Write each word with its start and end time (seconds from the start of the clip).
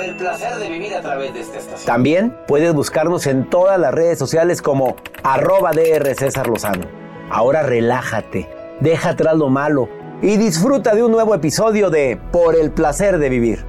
Por 0.00 0.08
el 0.08 0.16
placer 0.16 0.56
de 0.56 0.70
vivir 0.70 0.94
a 0.94 1.02
través 1.02 1.34
de 1.34 1.40
esta 1.40 1.58
estación. 1.58 1.84
También 1.84 2.34
puedes 2.48 2.72
buscarnos 2.72 3.26
en 3.26 3.50
todas 3.50 3.78
las 3.78 3.92
redes 3.92 4.18
sociales 4.18 4.62
como 4.62 4.96
arroba 5.22 5.72
DR 5.72 6.14
César 6.14 6.46
Lozano. 6.46 6.86
Ahora 7.28 7.62
relájate, 7.62 8.48
deja 8.80 9.10
atrás 9.10 9.36
lo 9.36 9.50
malo 9.50 9.90
y 10.22 10.38
disfruta 10.38 10.94
de 10.94 11.02
un 11.02 11.12
nuevo 11.12 11.34
episodio 11.34 11.90
de 11.90 12.18
Por 12.32 12.56
el 12.56 12.70
placer 12.70 13.18
de 13.18 13.28
vivir. 13.28 13.66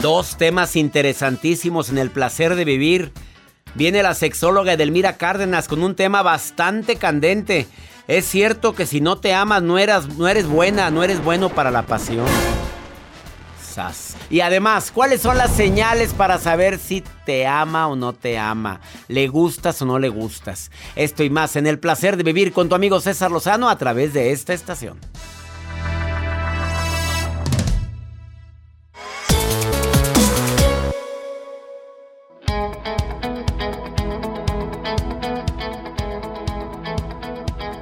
Dos 0.00 0.36
temas 0.36 0.74
interesantísimos 0.74 1.88
en 1.88 1.98
el 1.98 2.10
placer 2.10 2.56
de 2.56 2.64
vivir. 2.64 3.12
Viene 3.76 4.02
la 4.02 4.14
sexóloga 4.14 4.72
Edelmira 4.72 5.16
Cárdenas 5.18 5.68
con 5.68 5.84
un 5.84 5.94
tema 5.94 6.22
bastante 6.22 6.96
candente. 6.96 7.68
Es 8.10 8.26
cierto 8.26 8.74
que 8.74 8.86
si 8.86 9.00
no 9.00 9.18
te 9.18 9.34
amas 9.34 9.62
no 9.62 9.78
eres, 9.78 10.08
no 10.18 10.26
eres 10.26 10.48
buena, 10.48 10.90
no 10.90 11.04
eres 11.04 11.22
bueno 11.22 11.48
para 11.48 11.70
la 11.70 11.82
pasión. 11.82 12.26
Sas. 13.62 14.16
Y 14.28 14.40
además, 14.40 14.90
¿cuáles 14.90 15.22
son 15.22 15.38
las 15.38 15.52
señales 15.52 16.12
para 16.12 16.38
saber 16.38 16.80
si 16.80 17.04
te 17.24 17.46
ama 17.46 17.86
o 17.86 17.94
no 17.94 18.12
te 18.12 18.36
ama? 18.36 18.80
¿Le 19.06 19.28
gustas 19.28 19.80
o 19.82 19.84
no 19.84 20.00
le 20.00 20.08
gustas? 20.08 20.72
Esto 20.96 21.22
y 21.22 21.30
más 21.30 21.54
en 21.54 21.68
el 21.68 21.78
placer 21.78 22.16
de 22.16 22.24
vivir 22.24 22.52
con 22.52 22.68
tu 22.68 22.74
amigo 22.74 22.98
César 22.98 23.30
Lozano 23.30 23.70
a 23.70 23.78
través 23.78 24.12
de 24.12 24.32
esta 24.32 24.54
estación. 24.54 24.98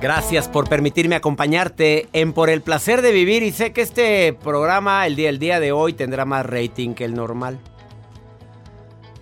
Gracias 0.01 0.47
por 0.49 0.69
permitirme 0.69 1.17
acompañarte 1.17 2.09
en 2.13 2.33
Por 2.33 2.51
el 2.51 2.61
placer 2.63 3.03
de 3.03 3.11
vivir 3.13 3.43
y 3.43 3.51
sé 3.51 3.73
que 3.73 3.81
este 3.83 4.33
programa 4.33 5.05
el 5.07 5.17
día, 5.17 5.29
el 5.29 5.39
día 5.41 5.59
de 5.59 5.73
hoy 5.73 5.93
tendrá 5.93 6.25
más 6.25 6.47
rating 6.47 6.95
que 6.95 7.05
el 7.05 7.15
normal. 7.15 7.59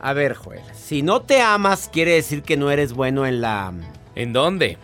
A 0.00 0.12
ver, 0.12 0.34
Joel, 0.34 0.60
si 0.74 1.00
no 1.02 1.22
te 1.22 1.40
amas 1.40 1.88
quiere 1.90 2.12
decir 2.12 2.42
que 2.42 2.56
no 2.58 2.70
eres 2.70 2.92
bueno 2.92 3.24
en 3.26 3.40
la... 3.40 3.72
¿En 4.14 4.32
dónde? 4.34 4.76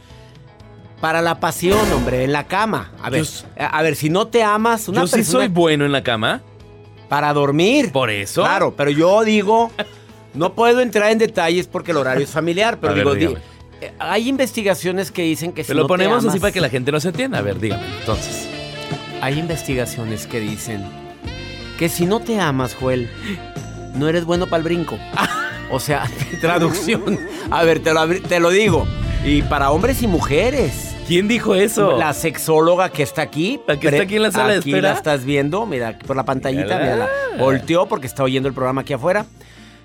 Para 1.00 1.20
la 1.20 1.40
pasión, 1.40 1.92
hombre, 1.92 2.24
en 2.24 2.32
la 2.32 2.44
cama. 2.46 2.92
A 3.02 3.10
ver, 3.10 3.24
Yo- 3.24 3.44
a 3.58 3.82
ver, 3.82 3.94
si 3.94 4.08
no 4.08 4.28
te 4.28 4.42
amas, 4.42 4.88
una 4.88 5.02
Yo 5.02 5.06
sí 5.08 5.16
persona 5.16 5.44
soy 5.44 5.48
bueno 5.48 5.84
en 5.84 5.92
la 5.92 6.02
cama. 6.02 6.40
para 7.08 7.32
dormir. 7.34 7.92
¿Por 7.92 8.08
eso? 8.08 8.42
Claro, 8.42 8.72
pero 8.74 8.90
yo 8.90 9.22
digo, 9.24 9.70
no 10.32 10.54
puedo 10.54 10.80
entrar 10.80 11.10
en 11.12 11.18
detalles 11.18 11.66
porque 11.66 11.90
el 11.90 11.98
horario 11.98 12.24
es 12.24 12.30
familiar, 12.30 12.78
pero 12.80 12.92
A 13.10 13.14
digo, 13.14 13.34
hay 13.98 14.28
investigaciones 14.28 15.10
que 15.10 15.22
dicen 15.22 15.52
que 15.52 15.62
si 15.64 15.68
Te 15.68 15.74
lo 15.74 15.82
no 15.82 15.86
te 15.86 15.88
ponemos 15.88 16.18
así 16.18 16.28
amas- 16.28 16.40
para 16.40 16.52
que 16.52 16.60
la 16.60 16.68
gente 16.68 16.92
no 16.92 17.00
se 17.00 17.08
entienda. 17.08 17.38
A 17.38 17.42
ver, 17.42 17.58
dígame. 17.58 17.82
Entonces. 18.00 18.48
Hay 19.20 19.38
investigaciones 19.38 20.26
que 20.26 20.40
dicen 20.40 20.82
que 21.78 21.88
si 21.88 22.06
no 22.06 22.20
te 22.20 22.40
amas, 22.40 22.74
Joel, 22.74 23.08
no 23.94 24.08
eres 24.08 24.24
bueno 24.24 24.46
para 24.46 24.58
el 24.58 24.64
brinco. 24.64 24.98
O 25.70 25.78
sea, 25.80 26.04
traducción. 26.40 27.18
A 27.50 27.62
ver, 27.64 27.80
te 27.80 27.92
lo, 27.94 28.08
te 28.08 28.40
lo 28.40 28.50
digo. 28.50 28.86
Y 29.24 29.42
para 29.42 29.70
hombres 29.70 30.02
y 30.02 30.06
mujeres. 30.06 30.88
¿Quién 31.06 31.28
dijo 31.28 31.54
eso? 31.54 31.98
La 31.98 32.12
sexóloga 32.14 32.90
que 32.90 33.02
está 33.02 33.22
aquí. 33.22 33.60
¿La 33.66 33.78
que 33.78 33.88
está 33.88 34.02
aquí 34.04 34.16
en 34.16 34.22
la 34.22 34.30
sala 34.30 34.52
de 34.52 34.58
aquí 34.60 34.70
espera? 34.70 34.90
la 34.92 34.96
estás 34.96 35.24
viendo, 35.24 35.66
mira, 35.66 35.98
por 36.06 36.16
la 36.16 36.24
pantallita, 36.24 36.78
Mírala. 36.78 36.82
mírala. 36.84 37.08
Volteó 37.38 37.86
porque 37.86 38.06
está 38.06 38.22
oyendo 38.22 38.48
el 38.48 38.54
programa 38.54 38.82
aquí 38.82 38.92
afuera. 38.92 39.26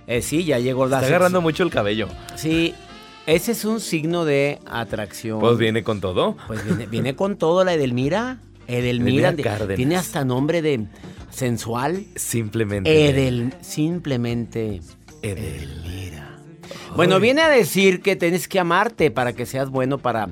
Eh, 0.05 0.21
sí, 0.21 0.45
ya 0.45 0.57
llegó 0.59 0.85
la 0.85 0.97
Está 0.97 1.07
agarrando 1.07 1.41
mucho 1.41 1.63
el 1.63 1.69
cabello. 1.69 2.07
Sí, 2.35 2.73
ese 3.27 3.51
es 3.51 3.65
un 3.65 3.79
signo 3.79 4.25
de 4.25 4.59
atracción. 4.65 5.39
Pues 5.39 5.57
viene 5.57 5.83
con 5.83 6.01
todo. 6.01 6.35
Pues 6.47 6.65
viene, 6.65 6.88
viene 6.88 7.15
con 7.15 7.38
todo 7.38 7.63
la 7.63 7.73
Edelmira. 7.73 8.39
Edelmira. 8.67 9.29
Edelmira 9.29 9.75
tiene 9.75 9.95
hasta 9.97 10.25
nombre 10.25 10.61
de 10.61 10.88
sensual. 11.29 12.05
Simplemente. 12.15 13.09
Edel, 13.09 13.53
simplemente. 13.61 14.81
Edelmira. 15.21 16.38
Bueno, 16.95 17.19
viene 17.19 17.41
a 17.41 17.49
decir 17.49 18.01
que 18.01 18.15
tienes 18.15 18.47
que 18.47 18.59
amarte 18.59 19.11
para 19.11 19.33
que 19.33 19.45
seas 19.45 19.69
bueno 19.69 19.97
para. 19.97 20.29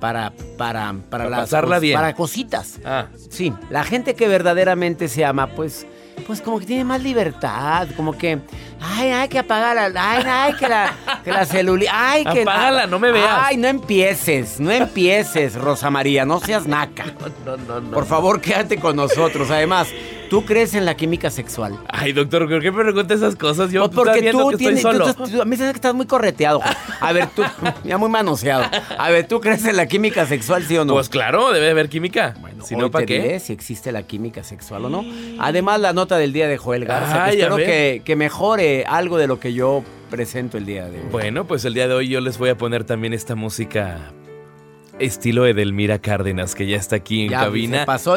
Para, 0.00 0.32
para, 0.58 0.92
para, 0.92 1.02
Para 1.08 1.30
las 1.30 1.40
pasarla 1.40 1.78
bien. 1.78 1.94
Para 1.94 2.14
cositas. 2.14 2.78
Ah, 2.84 3.06
Sí, 3.30 3.54
la 3.70 3.84
gente 3.84 4.14
que 4.14 4.28
verdaderamente 4.28 5.08
se 5.08 5.24
ama, 5.24 5.54
pues, 5.54 5.86
pues 6.26 6.42
como 6.42 6.58
que 6.58 6.66
tiene 6.66 6.84
más 6.84 7.02
libertad, 7.02 7.88
como 7.96 8.12
que, 8.18 8.40
ay, 8.84 9.10
ay, 9.10 9.28
que 9.28 9.38
apaga 9.38 9.74
la, 9.88 10.10
ay, 10.10 10.24
ay, 10.26 10.52
que 10.54 10.68
la, 10.68 10.92
que 11.24 11.30
la 11.30 11.44
celuli, 11.46 11.86
ay, 11.90 12.24
que... 12.24 12.42
Apágala, 12.42 12.86
no 12.86 12.98
me 12.98 13.10
veas. 13.12 13.28
Ay, 13.44 13.56
no 13.56 13.68
empieces, 13.68 14.60
no 14.60 14.70
empieces, 14.70 15.54
Rosa 15.54 15.90
María, 15.90 16.24
no 16.24 16.40
seas 16.40 16.66
naca. 16.66 17.04
no, 17.44 17.56
no, 17.56 17.80
no. 17.80 17.90
Por 17.90 18.06
favor, 18.06 18.40
quédate 18.40 18.78
con 18.78 18.96
nosotros. 18.96 19.50
Además, 19.50 19.88
¿tú 20.30 20.44
crees 20.44 20.74
en 20.74 20.84
la 20.84 20.94
química 20.96 21.30
sexual? 21.30 21.78
Ay, 21.88 22.12
doctor, 22.12 22.48
¿por 22.48 22.60
qué 22.60 22.70
me 22.70 22.82
pregunta 22.82 23.14
esas 23.14 23.36
cosas? 23.36 23.70
Yo 23.72 23.82
Pues 23.90 23.94
porque 23.94 24.10
estoy 24.10 24.22
viendo 24.22 24.42
tú 24.44 24.50
que 24.50 24.56
tienes, 24.56 24.78
estoy 24.84 24.92
solo. 24.98 25.14
tú- 25.14 25.42
a 25.42 25.44
mí 25.44 25.56
se 25.56 25.64
que 25.64 25.70
estás 25.70 25.94
muy 25.94 26.06
correteado. 26.06 26.60
A 27.00 27.12
ver, 27.12 27.28
tú, 27.28 27.42
ya 27.84 27.98
muy 27.98 28.08
manoseado. 28.10 28.64
A 28.98 29.10
ver, 29.10 29.26
¿tú 29.26 29.40
crees 29.40 29.64
en 29.66 29.76
la 29.76 29.86
química 29.86 30.26
sexual, 30.26 30.64
sí 30.64 30.76
o 30.76 30.84
no? 30.84 30.94
Pues 30.94 31.08
claro, 31.08 31.52
debe 31.52 31.70
haber 31.70 31.88
química. 31.88 32.34
si 32.64 32.74
Hoy 32.74 32.80
no, 32.80 32.90
¿para 32.90 33.04
diré 33.06 33.28
qué? 33.28 33.40
si 33.40 33.52
existe 33.52 33.92
la 33.92 34.02
química 34.02 34.42
sexual 34.42 34.84
o 34.86 34.88
no. 34.90 35.04
Además, 35.38 35.80
la 35.80 35.92
nota 35.92 36.16
del 36.18 36.32
día 36.32 36.48
de 36.48 36.56
Joel 36.58 36.84
Garza. 36.84 37.12
que 37.12 37.18
Ay, 37.20 37.40
a 37.40 37.44
espero 37.46 37.56
que, 37.56 38.02
que 38.04 38.16
mejore 38.16 38.73
algo 38.82 39.16
de 39.18 39.26
lo 39.28 39.38
que 39.38 39.52
yo 39.54 39.84
presento 40.10 40.58
el 40.58 40.66
día 40.66 40.86
de 40.88 40.98
hoy. 41.00 41.06
Bueno, 41.12 41.46
pues 41.46 41.64
el 41.64 41.74
día 41.74 41.86
de 41.88 41.94
hoy 41.94 42.08
yo 42.08 42.20
les 42.20 42.36
voy 42.38 42.50
a 42.50 42.56
poner 42.58 42.84
también 42.84 43.12
esta 43.12 43.34
música 43.36 44.12
estilo 44.98 45.46
Edelmira 45.46 45.98
Cárdenas, 45.98 46.54
que 46.54 46.66
ya 46.66 46.76
está 46.76 46.96
aquí 46.96 47.22
en 47.24 47.30
Ya 47.30 47.40
cabina. 47.40 47.80
se 47.80 47.86
pasó. 47.86 48.16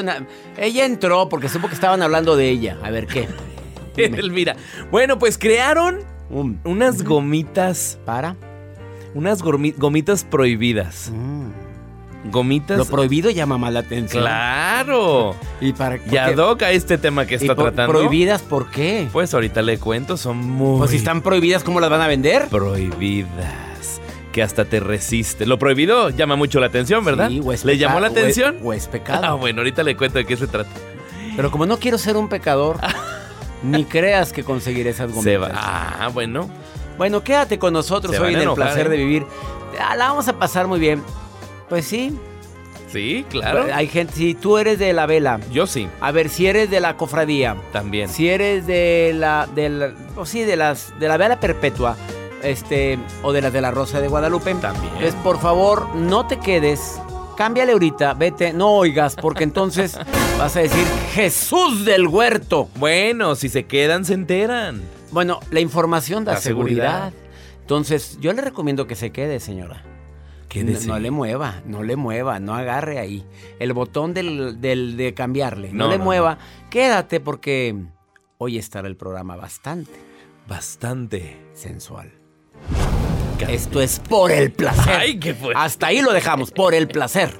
Ella 0.57 0.85
entró 0.85 1.27
porque 1.29 1.49
supo 1.49 1.67
que 1.67 1.73
estaban 1.75 2.01
hablando 2.01 2.35
de 2.35 2.49
ella. 2.49 2.77
A 2.83 2.91
ver 2.91 3.07
qué. 3.07 3.27
Edelmira. 3.97 4.55
Bueno, 4.91 5.17
pues 5.19 5.37
crearon 5.37 5.99
Un- 6.29 6.59
unas 6.65 7.03
gomitas, 7.03 7.97
¿Para? 8.05 8.35
unas 9.15 9.41
gomitas 9.41 10.23
prohibidas. 10.23 11.11
Gomitas. 12.25 12.77
Lo 12.77 12.85
prohibido 12.85 13.29
llama 13.29 13.57
más 13.57 13.71
la 13.71 13.79
atención. 13.79 14.23
Claro. 14.23 15.35
¿Y 15.61 15.73
para 15.73 15.97
Y 15.97 16.17
ad 16.17 16.37
hoc 16.37 16.63
a 16.63 16.71
este 16.71 16.97
tema 16.97 17.25
que 17.25 17.35
¿Y 17.35 17.37
está 17.37 17.55
tratando. 17.55 17.91
¿Prohibidas 17.93 18.41
por 18.41 18.69
qué? 18.69 19.07
Pues 19.13 19.33
ahorita 19.33 19.61
le 19.61 19.77
cuento, 19.77 20.17
son 20.17 20.37
muy 20.37 20.79
Pues 20.79 20.91
si 20.91 20.97
están 20.97 21.21
prohibidas, 21.21 21.63
¿cómo 21.63 21.79
las 21.79 21.89
van 21.89 22.01
a 22.01 22.07
vender? 22.07 22.47
prohibidas. 22.49 24.01
Que 24.31 24.43
hasta 24.43 24.65
te 24.65 24.79
resiste. 24.79 25.45
Lo 25.45 25.57
prohibido 25.57 26.09
llama 26.09 26.35
mucho 26.35 26.59
la 26.59 26.67
atención, 26.67 27.03
¿verdad? 27.05 27.29
Sí, 27.29 27.41
o 27.43 27.53
es 27.53 27.65
¿Le 27.65 27.77
llamó 27.77 27.99
la 27.99 28.07
o 28.07 28.11
es- 28.11 28.17
atención? 28.17 28.57
O 28.63 28.73
es 28.73 28.87
pecado. 28.87 29.21
Ah, 29.25 29.33
bueno, 29.33 29.61
ahorita 29.61 29.83
le 29.83 29.95
cuento 29.95 30.17
de 30.19 30.25
qué 30.25 30.35
se 30.37 30.47
trata. 30.47 30.69
Pero 31.35 31.49
como 31.51 31.65
no 31.65 31.77
quiero 31.79 31.97
ser 31.97 32.17
un 32.17 32.29
pecador, 32.29 32.77
ni 33.63 33.85
creas 33.85 34.33
que 34.33 34.43
conseguiré 34.43 34.89
esas 34.91 35.07
gomitas. 35.11 35.23
Se 35.23 35.37
va. 35.37 35.49
Ah, 35.53 36.09
bueno. 36.13 36.49
Bueno, 36.97 37.23
quédate 37.23 37.57
con 37.59 37.73
nosotros 37.73 38.15
Se 38.15 38.21
hoy 38.21 38.33
en 38.33 38.41
el 38.41 38.51
placer 38.53 38.87
¿eh? 38.87 38.89
de 38.89 38.97
vivir. 38.97 39.25
Ah, 39.79 39.95
La 39.95 40.09
vamos 40.09 40.27
a 40.27 40.33
pasar 40.37 40.67
muy 40.67 40.79
bien. 40.79 41.01
Pues 41.69 41.85
sí. 41.85 42.17
Sí, 42.91 43.25
claro. 43.29 43.65
Hay 43.73 43.87
gente, 43.87 44.13
si 44.13 44.33
tú 44.33 44.57
eres 44.57 44.79
de 44.79 44.93
la 44.93 45.05
vela, 45.05 45.41
Yo 45.51 45.67
sí, 45.67 45.89
a 45.99 46.11
ver, 46.11 46.29
si 46.29 46.47
eres 46.47 46.69
de 46.69 46.79
la 46.79 46.95
cofradía, 46.95 47.57
también. 47.73 48.07
si 48.07 48.29
eres 48.29 48.65
de 48.65 49.11
la, 49.13 49.45
de 49.53 49.67
la- 49.69 49.93
o 50.15 50.25
sí, 50.25 50.43
de 50.43 50.55
las, 50.55 50.97
de 50.97 51.09
la 51.09 51.17
vela 51.17 51.37
perpetua, 51.41 51.97
este, 52.43 52.97
o 53.23 53.33
de 53.33 53.41
las 53.41 53.51
de 53.51 53.59
la 53.59 53.71
Rosa 53.71 53.99
de 53.99 54.07
Guadalupe, 54.07 54.53
También. 54.55 54.93
pues 55.01 55.13
por 55.15 55.37
favor, 55.41 55.93
no 55.95 56.27
te 56.27 56.39
quedes, 56.39 56.97
cámbiale 57.35 57.73
ahorita, 57.73 58.13
vete, 58.13 58.53
no 58.53 58.69
oigas, 58.71 59.15
porque 59.17 59.43
entonces 59.43 59.99
vas 60.39 60.55
a 60.55 60.61
decir, 60.61 60.85
Jesús 61.13 61.83
del 61.83 62.07
huerto. 62.07 62.69
Bueno, 62.77 63.35
si 63.35 63.49
se 63.49 63.65
quedan, 63.65 64.05
se 64.05 64.13
enteran. 64.13 64.81
Bueno, 65.11 65.41
la 65.51 65.59
información 65.59 66.23
da 66.23 66.35
La 66.35 66.39
seguridad. 66.39 67.09
seguridad. 67.09 67.13
Entonces, 67.61 68.17
yo 68.21 68.31
le 68.31 68.41
recomiendo 68.41 68.87
que 68.87 68.95
se 68.95 69.11
quede, 69.11 69.41
señora. 69.41 69.83
Quédese. 70.49 70.87
No, 70.87 70.93
no 70.93 70.99
le 70.99 71.11
mueva, 71.11 71.61
no 71.65 71.83
le 71.83 71.95
mueva, 71.95 72.39
no 72.39 72.55
agarre 72.55 72.99
ahí. 72.99 73.25
El 73.59 73.73
botón 73.73 74.13
del, 74.13 74.61
del- 74.61 74.95
de 74.97 75.13
cambiarle, 75.13 75.71
no, 75.73 75.85
No, 75.85 75.89
le 75.91 75.97
no, 75.97 76.03
mueva. 76.05 76.37
Quédate 76.69 77.19
porque 77.19 77.75
hoy 78.37 78.57
estará 78.57 78.87
el 78.87 78.95
programa 78.95 79.35
bastante 79.35 79.91
Bastante. 80.47 81.37
sensual. 81.53 82.11
Esto 83.49 83.81
es 83.81 83.99
por 83.99 84.31
el 84.31 84.51
placer. 84.51 84.95
Ay, 84.99 85.19
qué 85.19 85.33
fuerte. 85.33 85.59
Hasta 85.61 85.87
ahí 85.87 86.01
lo 86.01 86.11
dejamos, 86.13 86.51
por 86.51 86.73
el 86.73 86.87
placer. 86.87 87.39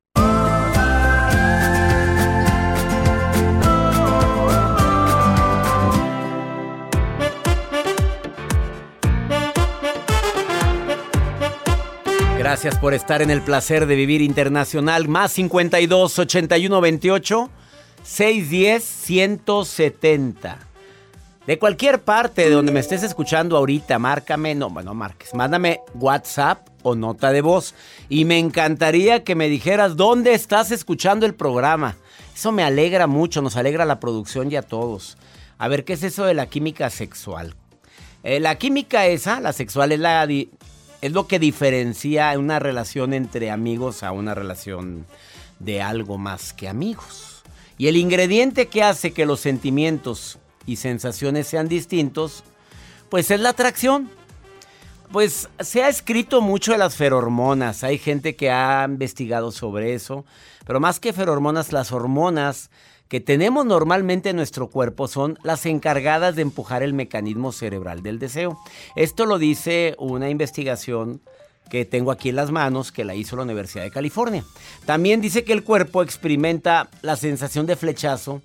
Gracias 12.41 12.75
por 12.79 12.95
estar 12.95 13.21
en 13.21 13.29
el 13.29 13.43
placer 13.43 13.85
de 13.85 13.95
vivir 13.95 14.23
internacional. 14.23 15.07
Más 15.07 15.31
52 15.33 16.17
81 16.17 16.81
28 16.81 17.49
610 18.01 18.83
170. 18.83 20.57
De 21.45 21.59
cualquier 21.59 22.01
parte 22.01 22.41
de 22.41 22.49
donde 22.49 22.71
me 22.71 22.79
estés 22.79 23.03
escuchando 23.03 23.57
ahorita, 23.57 23.99
márcame, 23.99 24.55
no, 24.55 24.71
bueno, 24.71 24.95
marques, 24.95 25.35
mándame 25.35 25.81
WhatsApp 25.93 26.67
o 26.81 26.95
nota 26.95 27.31
de 27.31 27.41
voz. 27.41 27.75
Y 28.09 28.25
me 28.25 28.39
encantaría 28.39 29.23
que 29.23 29.35
me 29.35 29.47
dijeras 29.47 29.95
dónde 29.95 30.33
estás 30.33 30.71
escuchando 30.71 31.27
el 31.27 31.35
programa. 31.35 31.95
Eso 32.33 32.51
me 32.51 32.63
alegra 32.63 33.05
mucho, 33.05 33.43
nos 33.43 33.55
alegra 33.55 33.85
la 33.85 33.99
producción 33.99 34.51
y 34.51 34.55
a 34.55 34.63
todos. 34.63 35.15
A 35.59 35.67
ver, 35.67 35.85
¿qué 35.85 35.93
es 35.93 36.01
eso 36.01 36.25
de 36.25 36.33
la 36.33 36.47
química 36.47 36.89
sexual? 36.89 37.53
Eh, 38.23 38.39
la 38.39 38.55
química 38.57 39.05
esa, 39.05 39.39
la 39.39 39.53
sexual, 39.53 39.91
es, 39.91 39.99
la 39.99 40.27
es 41.01 41.11
lo 41.11 41.27
que 41.27 41.39
diferencia 41.39 42.37
una 42.37 42.59
relación 42.59 43.13
entre 43.13 43.49
amigos 43.51 44.03
a 44.03 44.11
una 44.11 44.35
relación 44.35 45.05
de 45.59 45.81
algo 45.81 46.17
más 46.17 46.53
que 46.53 46.67
amigos. 46.69 47.43
Y 47.77 47.87
el 47.87 47.97
ingrediente 47.97 48.67
que 48.67 48.83
hace 48.83 49.11
que 49.11 49.25
los 49.25 49.39
sentimientos 49.39 50.37
y 50.67 50.75
sensaciones 50.75 51.47
sean 51.47 51.67
distintos, 51.67 52.43
pues 53.09 53.31
es 53.31 53.39
la 53.39 53.49
atracción. 53.49 54.09
Pues 55.11 55.49
se 55.59 55.83
ha 55.83 55.89
escrito 55.89 56.39
mucho 56.39 56.71
de 56.71 56.77
las 56.77 56.95
ferormonas, 56.95 57.83
hay 57.83 57.97
gente 57.97 58.35
que 58.37 58.49
ha 58.49 58.85
investigado 58.87 59.51
sobre 59.51 59.93
eso, 59.93 60.23
pero 60.65 60.79
más 60.79 61.01
que 61.01 61.11
ferormonas, 61.11 61.73
las 61.73 61.91
hormonas 61.91 62.69
que 63.11 63.19
tenemos 63.19 63.65
normalmente 63.65 64.29
en 64.29 64.37
nuestro 64.37 64.67
cuerpo 64.69 65.09
son 65.09 65.37
las 65.43 65.65
encargadas 65.65 66.33
de 66.37 66.43
empujar 66.43 66.81
el 66.81 66.93
mecanismo 66.93 67.51
cerebral 67.51 68.03
del 68.03 68.19
deseo. 68.19 68.57
Esto 68.95 69.25
lo 69.25 69.37
dice 69.37 69.95
una 69.99 70.29
investigación 70.29 71.19
que 71.69 71.83
tengo 71.83 72.11
aquí 72.11 72.29
en 72.29 72.37
las 72.37 72.51
manos, 72.51 72.93
que 72.93 73.03
la 73.03 73.13
hizo 73.13 73.35
la 73.35 73.43
Universidad 73.43 73.83
de 73.83 73.91
California. 73.91 74.45
También 74.85 75.19
dice 75.19 75.43
que 75.43 75.51
el 75.51 75.65
cuerpo 75.65 76.03
experimenta 76.03 76.89
la 77.01 77.17
sensación 77.17 77.65
de 77.65 77.75
flechazo 77.75 78.41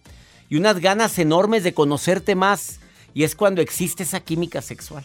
y 0.48 0.56
unas 0.56 0.80
ganas 0.80 1.16
enormes 1.20 1.62
de 1.62 1.72
conocerte 1.72 2.34
más, 2.34 2.80
y 3.14 3.22
es 3.22 3.36
cuando 3.36 3.62
existe 3.62 4.02
esa 4.02 4.18
química 4.18 4.62
sexual. 4.62 5.04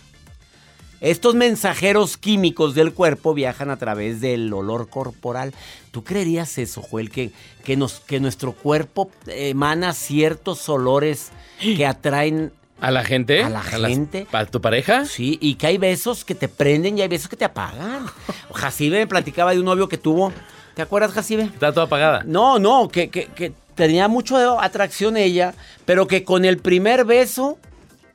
Estos 1.02 1.34
mensajeros 1.34 2.16
químicos 2.16 2.76
del 2.76 2.94
cuerpo 2.94 3.34
viajan 3.34 3.72
a 3.72 3.78
través 3.78 4.22
del 4.22 4.54
olor 4.54 4.88
corporal. 4.88 5.52
¿Tú 5.90 6.04
creerías 6.04 6.60
eso, 6.60 6.84
Joel? 6.84 7.10
Que, 7.10 7.32
que, 7.64 7.76
nos, 7.76 8.02
que 8.02 8.20
nuestro 8.20 8.54
cuerpo 8.54 9.10
emana 9.26 9.94
ciertos 9.94 10.70
olores 10.70 11.32
que 11.60 11.88
atraen 11.88 12.54
¿A 12.80 12.92
la 12.92 13.04
gente? 13.04 13.44
a 13.44 13.50
la 13.50 13.62
gente. 13.62 14.28
¿A 14.32 14.46
tu 14.46 14.62
pareja? 14.62 15.06
Sí, 15.06 15.40
y 15.42 15.56
que 15.56 15.68
hay 15.68 15.78
besos 15.80 16.24
que 16.24 16.36
te 16.36 16.48
prenden 16.48 16.98
y 16.98 17.02
hay 17.02 17.08
besos 17.08 17.30
que 17.30 17.36
te 17.38 17.46
apagan. 17.46 18.06
Jacibe 18.54 19.00
me 19.00 19.08
platicaba 19.08 19.54
de 19.54 19.60
un 19.60 19.66
novio 19.66 19.90
que 19.90 19.98
tuvo. 19.98 20.32
¿Te 20.76 20.84
acuerdas, 20.84 21.12
Jacibe? 21.12 21.44
Está 21.44 21.74
toda 21.74 21.88
apagada. 21.88 22.24
No, 22.26 22.60
no, 22.60 22.90
que, 22.90 23.10
que, 23.10 23.26
que 23.26 23.54
tenía 23.74 24.08
mucho 24.08 24.60
atracción 24.60 25.18
ella, 25.18 25.56
pero 25.86 26.08
que 26.08 26.24
con 26.24 26.46
el 26.46 26.60
primer 26.60 27.06
beso. 27.06 27.58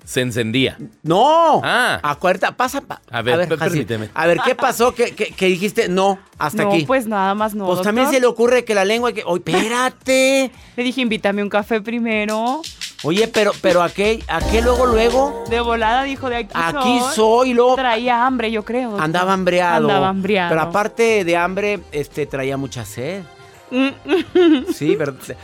Se 0.07 0.21
encendía. 0.21 0.79
¡No! 1.03 1.61
Ah. 1.65 1.99
Acuérdate, 2.01 2.55
pasa. 2.55 2.81
pa- 2.81 3.03
A 3.11 3.23
ver, 3.23 3.49
per- 3.49 3.59
Jacibe, 3.59 3.85
permíteme. 3.87 4.11
A 4.15 4.27
ver, 4.29 4.39
¿qué 4.45 4.55
pasó? 4.55 4.95
que, 4.95 5.17
que- 5.17 5.33
que 5.33 5.47
dijiste 5.47 5.89
no 5.89 6.21
hasta 6.39 6.63
no, 6.63 6.69
aquí? 6.71 6.85
pues 6.87 7.09
nada 7.09 7.35
más 7.35 7.57
no. 7.57 7.67
Pues 7.67 7.83
también 7.83 8.09
se 8.09 8.21
le 8.21 8.27
ocurre 8.27 8.65
que 8.65 8.73
la 8.77 8.85
lengua. 8.85 9.13
Que, 9.13 9.25
¡Oye, 9.27 9.43
espérate! 9.45 10.53
Le 10.77 10.83
dije, 10.85 11.01
invítame 11.01 11.43
un 11.43 11.49
café 11.49 11.81
primero. 11.81 12.63
Oye, 13.03 13.27
pero, 13.27 13.51
pero 13.61 13.83
¿a 13.83 13.91
qué, 13.91 14.23
a 14.29 14.39
qué 14.41 14.63
luego, 14.63 14.87
luego? 14.87 15.45
De 15.51 15.59
volada 15.61 16.05
dijo 16.05 16.31
de 16.31 16.37
aquí, 16.37 16.51
Aquí 16.55 17.01
soy, 17.15 17.53
luego 17.53 17.75
Traía 17.75 18.25
hambre, 18.27 18.53
yo 18.53 18.65
creo. 18.65 18.91
doctor. 18.91 19.05
andaba 19.05 19.33
hambreado. 19.33 19.89
Andaba 19.89 20.09
hambreado. 20.09 20.49
Pero 20.51 20.61
aparte 20.63 21.25
de 21.25 21.37
hambre, 21.37 21.81
este, 21.91 22.27
traía 22.27 22.57
mucha 22.57 22.85
sed. 22.85 23.23
Sí, 24.73 24.95
pero 24.99 25.15
¿te, 25.15 25.37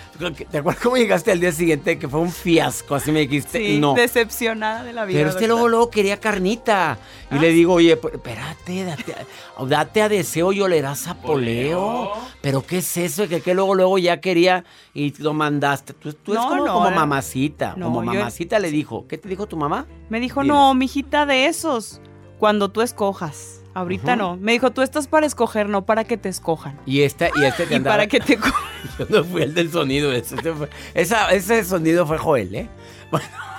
te 0.47 0.59
acuerdas 0.59 0.83
cómo 0.83 0.97
llegaste 0.97 1.33
al 1.33 1.41
día 1.41 1.53
siguiente? 1.53 1.99
Que 1.99 2.09
fue 2.09 2.21
un 2.21 2.31
fiasco, 2.31 2.95
así 2.95 3.11
me 3.13 3.21
dijiste. 3.21 3.59
Sí, 3.59 3.79
no. 3.79 3.95
decepcionada 3.95 4.85
de 4.85 4.93
la 4.93 5.05
vida. 5.05 5.19
Pero 5.19 5.31
este 5.31 5.47
luego, 5.47 5.69
luego 5.69 5.91
quería 5.91 6.19
carnita. 6.21 6.99
Y 7.31 7.39
le 7.39 7.49
digo, 7.51 7.75
oye, 7.75 7.93
espérate, 7.93 8.85
date, 8.85 9.15
a- 9.59 9.65
date 9.65 10.03
a 10.03 10.09
deseo 10.09 10.53
y 10.53 10.61
olerás 10.61 11.09
a 11.09 11.15
poleo. 11.15 12.13
Pero 12.43 12.65
¿qué 12.67 12.79
es 12.79 12.97
eso? 12.97 13.27
Que, 13.29 13.41
que 13.41 13.55
luego, 13.55 13.75
luego 13.75 13.99
ya 13.99 14.21
quería 14.21 14.65
y 14.95 15.15
lo 15.23 15.33
mandaste. 15.33 15.95
Tú, 15.95 16.13
tú 16.13 16.33
eres 16.33 16.45
No, 16.45 16.51
como, 16.51 16.67
no, 16.67 16.73
como 16.75 16.91
no. 16.91 16.97
mamacita. 16.97 17.75
Como 17.81 18.03
yo- 18.05 18.13
mamacita 18.13 18.59
le 18.59 18.71
dijo. 18.71 19.07
¿Qué 19.09 19.19
te 19.19 19.29
dijo 19.29 19.47
tu 19.47 19.57
mamá? 19.57 19.87
Me 20.11 20.21
dijo, 20.21 20.45
no, 20.45 20.75
mijita, 20.75 21.25
de 21.27 21.47
esos. 21.47 22.01
Cuando 22.39 22.71
tú 22.71 22.83
escojas. 22.83 23.62
Ahorita 23.75 24.17
no. 24.17 24.37
Me 24.37 24.53
dijo, 24.53 24.71
tú 24.71 24.83
estás 24.83 25.07
para 25.09 25.27
escoger, 25.27 25.69
no 25.69 25.85
para 25.87 26.05
que 26.05 26.17
te 26.17 26.29
escojan. 26.29 26.79
Y 26.85 27.03
este, 27.03 27.31
y 27.37 27.45
este 27.45 27.65
que 27.67 27.75
Y 27.75 27.77
andaba- 27.79 27.95
para 27.97 28.07
que 28.07 28.21
te... 28.21 28.37
Yo 28.99 29.07
no 29.09 29.25
fui 29.25 29.43
el 29.43 29.55
del 29.55 29.71
sonido. 29.73 30.13
Ese, 30.13 30.35
ese 30.37 30.53
fue- 30.53 30.69
esa- 30.95 31.31
ese 31.33 31.65
sonido 31.65 32.07
fue 32.07 32.19
Joel, 32.19 32.55
¿eh? 32.55 32.69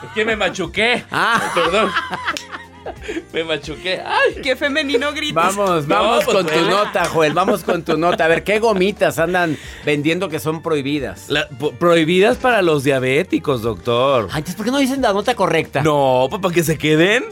Es 0.04 0.10
que 0.14 0.26
me 0.26 0.36
machuqué. 0.36 1.04
Ah. 1.12 1.42
Perdón. 1.56 1.90
me 3.34 3.44
machuqué. 3.44 4.02
Ay. 4.06 4.42
Qué 4.44 4.56
femenino 4.56 5.12
grito. 5.14 5.36
Vamos, 5.36 5.88
No, 5.88 5.96
vamos 5.96 6.26
pues, 6.26 6.38
con 6.38 6.46
tu 6.48 6.62
nota, 6.70 7.06
Joel. 7.06 7.34
Vamos 7.34 7.64
con 7.64 7.84
tu 7.84 7.98
nota. 7.98 8.26
A 8.26 8.28
ver, 8.28 8.44
¿qué 8.44 8.60
gomitas 8.60 9.20
andan 9.20 9.58
vendiendo 9.86 10.28
que 10.30 10.40
son 10.40 10.62
prohibidas? 10.62 11.30
La- 11.30 11.48
prohibidas 11.80 12.38
para 12.38 12.62
los 12.62 12.84
diabéticos, 12.84 13.62
doctor. 13.62 14.26
Ay, 14.32 14.40
entonces, 14.40 14.56
¿por 14.56 14.66
qué 14.66 14.72
no 14.72 14.78
dicen 14.80 15.02
la 15.02 15.14
nota 15.14 15.34
correcta? 15.36 15.82
No, 15.82 16.28
pues 16.30 16.42
para 16.42 16.54
que 16.54 16.64
se 16.64 16.78
queden. 16.78 17.24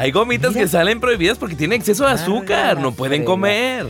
Hay 0.00 0.12
gomitas 0.12 0.52
Mira. 0.54 0.62
que 0.64 0.68
salen 0.68 0.98
prohibidas 0.98 1.36
porque 1.36 1.54
tienen 1.54 1.78
exceso 1.80 2.04
de 2.04 2.10
Ah, 2.10 2.14
azúcar. 2.14 2.80
No 2.80 2.92
pueden 2.92 3.22
comer. 3.24 3.86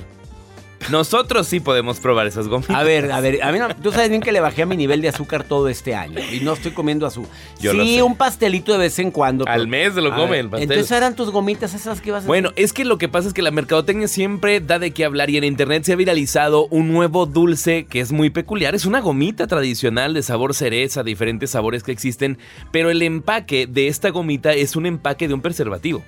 Nosotros 0.89 1.47
sí 1.47 1.61
podemos 1.61 2.01
probar 2.01 2.27
esas 2.27 2.49
gomitas. 2.49 2.75
A 2.75 2.83
ver, 2.83 3.13
a 3.13 3.21
ver, 3.21 3.43
a 3.43 3.53
mí 3.53 3.59
no- 3.59 3.69
tú 3.77 3.93
sabes 3.93 4.09
bien 4.09 4.23
que 4.23 4.33
le 4.33 4.41
bajé 4.41 4.63
a 4.63 4.67
mi 4.67 4.77
nivel 4.77 5.03
de 5.03 5.09
azúcar 5.09 5.45
todo 5.45 5.69
este 5.69 5.95
año 5.95 6.19
y 6.33 6.41
no 6.41 6.55
estoy 6.55 6.73
comiendo 6.73 7.07
azúcar. 7.07 7.31
Yo 7.61 7.73
sí, 7.73 8.01
un 8.01 8.17
pastelito 8.17 8.73
de 8.73 8.79
vez 8.79 8.99
en 8.99 9.11
cuando. 9.11 9.47
Al 9.47 9.69
mes 9.69 9.95
se 9.95 10.01
lo 10.01 10.11
come 10.11 10.31
ver, 10.31 10.41
el 10.41 10.49
pastel. 10.49 10.71
Entonces 10.73 10.97
eran 10.97 11.15
tus 11.15 11.31
gomitas 11.31 11.75
esas 11.75 12.01
que 12.01 12.09
ibas 12.09 12.25
a 12.25 12.27
Bueno, 12.27 12.51
es 12.57 12.73
que 12.73 12.85
lo 12.85 12.99
que 12.99 13.09
pasa 13.09 13.29
es 13.29 13.35
que 13.35 13.43
la 13.43 13.51
mercadotecnia 13.51 14.09
siempre 14.09 14.61
da 14.61 14.79
de 14.79 14.91
qué 14.93 15.05
hablar 15.05 15.31
y 15.31 15.37
en 15.37 15.45
internet 15.45 15.85
se 15.85 15.93
ha 15.93 15.97
viralizado 15.97 16.67
un 16.69 16.93
nuevo 16.93 17.27
dulce 17.27 17.85
que 17.85 18.01
es 18.01 18.11
muy 18.11 18.31
peculiar. 18.31 18.75
Es 18.75 18.87
una 18.87 19.01
gomita 19.01 19.47
tradicional 19.47 20.15
de 20.15 20.23
sabor 20.23 20.55
cereza, 20.55 21.03
diferentes 21.03 21.51
sabores 21.51 21.83
que 21.83 21.93
existen, 21.93 22.39
pero 22.73 22.91
el 22.91 23.03
empaque 23.03 23.67
de 23.67 23.89
esta 23.89 24.09
gomita 24.11 24.53
es 24.55 24.77
un 24.77 24.87
empaque 24.87 25.29
de 25.29 25.35
un 25.35 25.41
preservativo. 25.43 26.03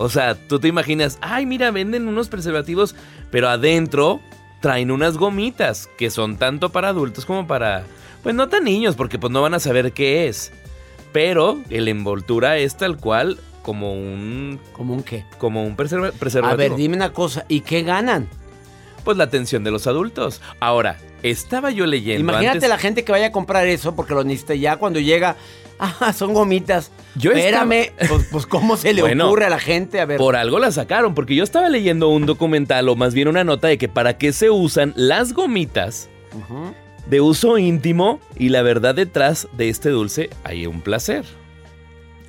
O 0.00 0.08
sea, 0.08 0.34
tú 0.36 0.60
te 0.60 0.68
imaginas, 0.68 1.18
ay, 1.20 1.44
mira, 1.44 1.70
venden 1.72 2.06
unos 2.06 2.28
preservativos, 2.28 2.94
pero 3.32 3.48
adentro 3.48 4.20
traen 4.60 4.90
unas 4.92 5.18
gomitas 5.18 5.88
que 5.98 6.08
son 6.10 6.36
tanto 6.36 6.70
para 6.70 6.88
adultos 6.90 7.24
como 7.26 7.48
para, 7.48 7.82
pues 8.22 8.34
no 8.34 8.48
tan 8.48 8.62
niños, 8.64 8.94
porque 8.94 9.18
pues 9.18 9.32
no 9.32 9.42
van 9.42 9.54
a 9.54 9.58
saber 9.60 9.92
qué 9.92 10.28
es. 10.28 10.52
Pero 11.12 11.60
la 11.68 11.90
envoltura 11.90 12.58
es 12.58 12.76
tal 12.76 12.96
cual 12.96 13.38
como 13.62 13.92
un 13.92 14.60
¿Como 14.72 14.94
un 14.94 15.02
qué? 15.02 15.24
como 15.38 15.64
un 15.64 15.76
preserva- 15.76 16.08
A 16.08 16.12
preservativo. 16.12 16.56
ver, 16.58 16.76
dime 16.76 16.96
una 16.96 17.12
cosa, 17.12 17.44
¿y 17.48 17.60
qué 17.62 17.82
ganan? 17.82 18.28
Pues 19.04 19.16
la 19.16 19.24
atención 19.24 19.64
de 19.64 19.70
los 19.72 19.86
adultos. 19.86 20.40
Ahora, 20.60 20.98
estaba 21.22 21.70
yo 21.70 21.86
leyendo 21.86 22.20
Imagínate 22.20 22.58
antes- 22.58 22.68
la 22.68 22.78
gente 22.78 23.04
que 23.04 23.10
vaya 23.12 23.26
a 23.28 23.32
comprar 23.32 23.66
eso 23.66 23.96
porque 23.96 24.14
lo 24.14 24.22
necesita 24.22 24.54
ya 24.54 24.76
cuando 24.76 25.00
llega. 25.00 25.36
Ah, 26.00 26.12
son 26.12 26.34
gomitas. 26.34 26.90
Yo 27.14 27.30
Espérame, 27.32 27.92
pues, 28.08 28.26
pues, 28.32 28.46
¿cómo 28.46 28.76
se 28.76 28.92
le 28.92 29.00
Bueno, 29.02 29.26
ocurre 29.26 29.44
a 29.46 29.50
la 29.50 29.58
gente? 29.60 30.00
A 30.00 30.06
ver. 30.06 30.18
Por 30.18 30.34
algo 30.36 30.58
la 30.58 30.72
sacaron, 30.72 31.14
porque 31.14 31.34
yo 31.36 31.44
estaba 31.44 31.68
leyendo 31.68 32.08
un 32.08 32.26
documental 32.26 32.88
o 32.88 32.96
más 32.96 33.14
bien 33.14 33.28
una 33.28 33.44
nota 33.44 33.68
de 33.68 33.78
que 33.78 33.88
para 33.88 34.18
qué 34.18 34.32
se 34.32 34.50
usan 34.50 34.92
las 34.96 35.32
gomitas 35.34 36.08
de 37.06 37.20
uso 37.20 37.58
íntimo 37.58 38.20
y 38.36 38.48
la 38.50 38.62
verdad 38.62 38.94
detrás 38.94 39.48
de 39.56 39.68
este 39.68 39.90
dulce 39.90 40.30
hay 40.44 40.66
un 40.66 40.80
placer. 40.80 41.24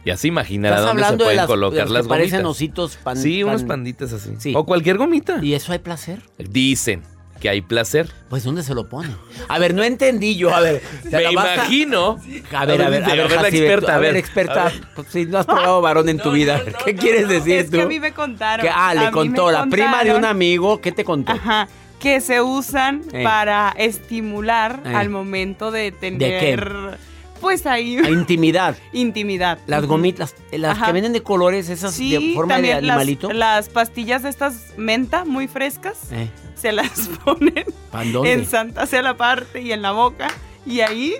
Ya 0.05 0.15
se 0.15 0.27
imaginará 0.29 0.75
Estás 0.77 0.87
dónde 0.87 1.01
se 1.01 1.05
hablando 1.07 1.23
de 1.23 1.27
pueden 1.27 1.37
las, 1.37 1.47
de 1.47 1.53
colocar 1.53 1.77
las 1.85 1.91
las 1.91 2.03
que 2.03 2.09
parecen 2.09 2.31
gomitas. 2.43 2.51
ositos 2.51 2.95
pan- 3.03 3.17
sí, 3.17 3.43
unos 3.43 3.61
pan- 3.61 3.67
panditas 3.67 4.13
así. 4.13 4.31
Sí. 4.37 4.53
O 4.55 4.65
cualquier 4.65 4.97
gomita. 4.97 5.39
¿Y 5.41 5.53
eso 5.55 5.71
hay 5.73 5.79
placer? 5.79 6.21
Dicen 6.37 7.03
que 7.39 7.49
hay 7.49 7.61
placer. 7.61 8.09
Pues 8.29 8.43
¿dónde 8.43 8.63
se 8.63 8.73
lo 8.75 8.87
pone? 8.89 9.09
A 9.47 9.57
ver, 9.59 9.73
no 9.73 9.83
entendí 9.83 10.35
yo. 10.35 10.53
A 10.53 10.59
ver, 10.59 10.81
te 11.03 11.09
Me 11.09 11.21
la 11.23 11.29
a- 11.29 11.31
imagino. 11.31 12.19
A 12.53 12.65
ver, 12.65 12.81
a 12.81 12.89
ver, 12.89 13.03
a 13.03 13.07
ver, 13.15 13.31
la 13.31 13.41
Jacibe, 13.41 13.65
experta, 13.65 13.95
a 13.95 13.97
ver, 13.97 14.15
experta. 14.17 14.61
a 14.61 14.69
ver. 14.69 14.81
Pues, 14.95 15.07
si 15.09 15.25
no 15.25 15.39
has 15.39 15.45
probado 15.45 15.81
varón 15.81 16.09
en 16.09 16.19
tu 16.19 16.31
vida, 16.31 16.61
¿qué 16.85 16.95
quieres 16.95 17.27
decir 17.27 17.55
Es 17.59 17.65
tú? 17.71 17.77
que 17.77 17.81
a 17.81 17.85
mí 17.87 17.99
me 17.99 18.11
contaron. 18.13 18.63
Que- 18.65 18.69
ah, 18.69 18.89
a 18.89 18.93
le 18.95 19.11
contó 19.11 19.49
la 19.51 19.65
prima 19.67 20.03
de 20.03 20.13
un 20.15 20.25
amigo. 20.25 20.79
¿Qué 20.81 20.91
te 20.91 21.03
contó? 21.03 21.31
Ajá. 21.31 21.67
Que 21.99 22.21
se 22.21 22.39
usan 22.41 23.01
Eh. 23.11 23.23
para 23.23 23.73
estimular 23.77 24.79
Eh. 24.85 24.95
al 24.95 25.09
momento 25.09 25.69
de 25.71 25.91
qué? 25.91 25.97
tener. 25.99 26.97
Pues 27.41 27.65
ahí. 27.65 27.97
A 27.97 28.09
intimidad. 28.09 28.75
Intimidad. 28.93 29.59
Las 29.67 29.85
gomitas, 29.85 30.35
las 30.51 30.77
Ajá. 30.77 30.87
que 30.87 30.91
venden 30.93 31.13
de 31.13 31.23
colores, 31.23 31.69
esas 31.69 31.93
Sí, 31.93 32.11
de 32.11 32.33
forma 32.35 32.55
de 32.55 32.61
también 32.69 32.87
las- 32.87 32.95
animalito. 32.97 33.31
Las, 33.31 33.69
pastillas 33.69 34.23
de 34.23 34.29
estas 34.29 34.73
menta 34.77 35.25
muy 35.25 35.47
frescas 35.47 35.97
Eh, 36.11 36.29
se 36.55 36.71
las 36.71 36.89
ponen 37.25 37.65
¿Pan 37.91 38.11
dónde? 38.11 38.33
en 38.33 38.45
Santa 38.45 38.85
sea 38.85 39.01
la 39.01 39.15
parte 39.17 39.61
y 39.61 39.71
en 39.71 39.81
la 39.81 39.91
boca. 39.91 40.27
Y 40.65 40.81
ahí 40.81 41.15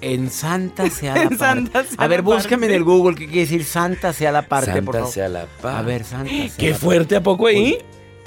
En 0.00 0.30
Santa 0.30 0.90
sea 0.90 1.14
la 1.14 1.22
En 1.22 1.28
parte. 1.30 1.44
Santa 1.44 1.84
sea 1.84 1.94
a 1.98 2.06
ver, 2.08 2.18
la 2.18 2.24
búscame 2.24 2.66
en 2.66 2.72
parte. 2.72 2.76
el 2.76 2.84
Google 2.84 3.14
qué 3.16 3.26
quiere 3.26 3.40
decir 3.42 3.64
Santa 3.64 4.12
sea 4.12 4.32
la 4.32 4.42
parte, 4.48 4.66
Santa 4.72 4.82
por 4.84 4.94
favor. 4.96 5.10
sea 5.12 5.28
la 5.28 5.46
paz. 5.60 5.76
A 5.76 5.82
ver, 5.82 6.04
Santa 6.04 6.30
sea 6.32 6.50
Qué 6.58 6.70
la 6.70 6.76
fuerte, 6.76 7.16
¿a 7.16 7.22
poco 7.22 7.46
ahí? 7.46 7.78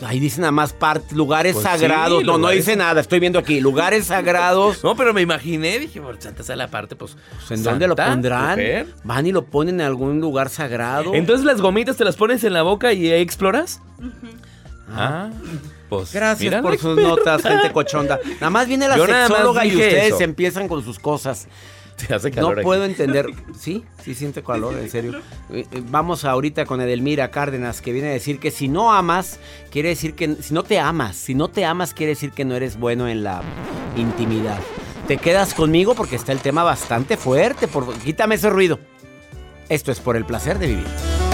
Ahí 0.04 0.20
dice 0.20 0.42
nada 0.42 0.52
más 0.52 0.74
parte, 0.74 1.16
lugares 1.16 1.54
Pues 1.54 1.64
sagrados. 1.64 2.20
sí, 2.20 2.26
no, 2.26 2.38
no 2.38 2.50
dice 2.50 2.76
nada, 2.76 3.00
estoy 3.00 3.20
viendo 3.20 3.40
aquí. 3.40 3.62
Lugares 3.62 4.06
sagrados. 4.08 4.84
No, 4.84 4.96
pero 4.96 5.14
me 5.14 5.22
imaginé, 5.22 5.80
dije, 5.80 6.02
por 6.02 6.22
Santa 6.22 6.44
sea 6.44 6.56
la 6.58 6.68
parte, 6.68 6.96
pues. 6.98 7.16
Pues, 7.48 7.52
¿En 7.60 7.64
dónde 7.64 7.88
lo 7.88 7.96
pondrán? 7.96 8.52
mujer. 8.60 8.88
Van 9.06 9.26
y 9.26 9.32
lo 9.32 9.46
ponen 9.46 9.80
en 9.80 9.86
algún 9.88 10.20
lugar 10.20 10.50
sagrado. 10.50 11.14
Entonces 11.16 11.46
las 11.46 11.62
gomitas 11.62 11.96
te 11.96 12.04
las 12.04 12.18
pones 12.18 12.44
en 12.44 12.54
la 12.54 12.62
boca 12.64 12.92
y 12.92 13.10
ahí 13.12 13.22
exploras. 13.22 13.82
Ah, 14.94 15.30
pues. 15.90 16.14
Gracias 16.14 16.62
por 16.62 16.78
sus 16.78 16.98
notas, 16.98 17.42
gente 17.42 17.72
cochonda. 17.72 18.20
Nada 18.36 18.50
más 18.50 18.68
viene 18.68 18.88
la 18.90 18.98
Yo 18.98 19.06
sexóloga 19.06 19.66
y 19.66 19.70
ustedes 19.76 20.14
eso. 20.16 20.24
empiezan 20.24 20.68
con 20.68 20.84
sus 20.84 21.00
cosas. 21.00 21.48
Te 22.08 22.14
hace 22.14 22.30
calor 22.32 22.52
No 22.56 22.60
aquí. 22.60 22.64
puedo 22.64 22.86
entender. 22.86 23.28
Sí, 23.58 23.84
sí 24.04 24.14
siente 24.16 24.44
calor, 24.44 24.78
en 24.78 24.90
serio. 24.90 25.22
Eh, 25.50 25.66
eh, 25.72 25.82
Vamos 25.90 26.26
ahorita 26.26 26.66
con 26.66 26.82
Edelmira 26.82 27.32
Cárdenas, 27.32 27.82
que 27.82 27.94
viene 27.94 28.10
a 28.10 28.12
decir 28.12 28.38
que 28.40 28.52
si 28.52 28.68
no 28.68 28.92
amas, 28.94 29.40
quiere 29.72 29.90
decir 29.90 30.14
que. 30.14 30.36
Si 30.42 30.54
no 30.54 30.64
te 30.64 30.78
amas, 30.80 31.16
si 31.16 31.34
no 31.36 31.48
te 31.48 31.64
amas, 31.66 31.94
quiere 31.94 32.12
decir 32.12 32.32
que 32.32 32.44
no 32.46 32.56
eres 32.56 32.78
bueno 32.78 33.08
en 33.08 33.24
la 33.24 33.42
intimidad. 33.96 34.60
Te 35.08 35.18
quedas 35.18 35.54
conmigo 35.54 35.96
porque 35.96 36.16
está 36.16 36.32
el 36.32 36.40
tema 36.40 36.64
bastante 36.64 37.16
fuerte. 37.18 37.68
Por, 37.68 37.92
quítame 38.00 38.36
ese 38.36 38.50
ruido. 38.50 38.80
Esto 39.70 39.92
es 39.92 40.00
por 40.00 40.16
el 40.18 40.26
placer 40.26 40.60
de 40.60 40.68
vivir. 40.68 41.25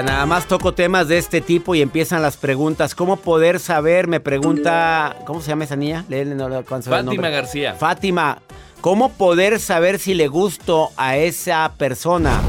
Mira, 0.00 0.12
nada 0.14 0.24
más 0.24 0.46
toco 0.46 0.72
temas 0.72 1.08
de 1.08 1.18
este 1.18 1.42
tipo 1.42 1.74
y 1.74 1.82
empiezan 1.82 2.22
las 2.22 2.38
preguntas. 2.38 2.94
¿Cómo 2.94 3.18
poder 3.18 3.60
saber? 3.60 4.06
Me 4.08 4.18
pregunta. 4.18 5.14
¿Cómo 5.26 5.42
se 5.42 5.48
llama 5.48 5.64
esa 5.64 5.76
niña? 5.76 6.06
Léele, 6.08 6.34
no 6.34 6.48
le 6.48 6.56
alcanzo 6.56 6.88
a 6.88 6.96
ver 6.96 7.00
el 7.00 7.06
Fátima. 7.08 7.28
García. 7.28 7.74
Fátima, 7.74 8.38
¿cómo 8.80 9.12
poder 9.12 9.60
saber 9.60 9.98
si 9.98 10.14
le 10.14 10.26
gusto 10.28 10.88
a 10.96 11.18
esa 11.18 11.74
persona? 11.76 12.40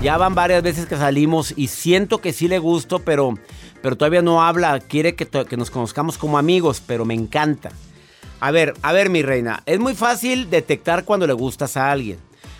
Ya 0.00 0.18
van 0.18 0.36
varias 0.36 0.62
veces 0.62 0.86
que 0.86 0.96
salimos 0.96 1.52
y 1.56 1.66
siento 1.66 2.18
que 2.18 2.32
sí 2.32 2.46
le 2.46 2.60
gusto, 2.60 3.00
pero, 3.00 3.34
pero 3.82 3.96
todavía 3.96 4.22
no 4.22 4.44
habla. 4.44 4.78
Quiere 4.78 5.16
que 5.16 5.56
nos 5.56 5.70
conozcamos 5.72 6.16
como 6.16 6.38
amigos, 6.38 6.80
pero 6.86 7.04
me 7.04 7.14
encanta. 7.14 7.70
A 8.38 8.52
ver, 8.52 8.74
a 8.82 8.92
ver, 8.92 9.10
mi 9.10 9.22
reina. 9.22 9.64
Es 9.66 9.80
muy 9.80 9.96
fácil 9.96 10.48
detectar 10.48 11.04
cuando 11.04 11.26
le 11.26 11.32
gustas 11.32 11.76
a 11.76 11.90
alguien. 11.90 12.18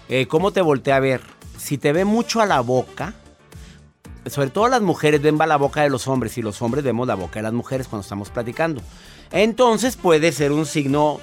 Eh, 0.08 0.26
¿Cómo 0.26 0.50
te 0.50 0.60
voltea 0.60 0.96
a 0.96 1.00
ver? 1.00 1.20
Si 1.56 1.78
te 1.78 1.92
ve 1.92 2.04
mucho 2.04 2.40
a 2.40 2.46
la 2.46 2.60
boca, 2.60 3.14
sobre 4.26 4.50
todo 4.50 4.68
las 4.68 4.82
mujeres 4.82 5.22
ven 5.22 5.38
la 5.38 5.56
boca 5.56 5.82
de 5.82 5.90
los 5.90 6.06
hombres 6.08 6.36
y 6.38 6.42
los 6.42 6.60
hombres 6.62 6.84
vemos 6.84 7.06
la 7.06 7.14
boca 7.14 7.38
de 7.38 7.42
las 7.44 7.52
mujeres 7.52 7.88
cuando 7.88 8.02
estamos 8.02 8.30
platicando. 8.30 8.82
Entonces 9.32 9.96
puede 9.96 10.32
ser 10.32 10.52
un 10.52 10.66
signo, 10.66 11.20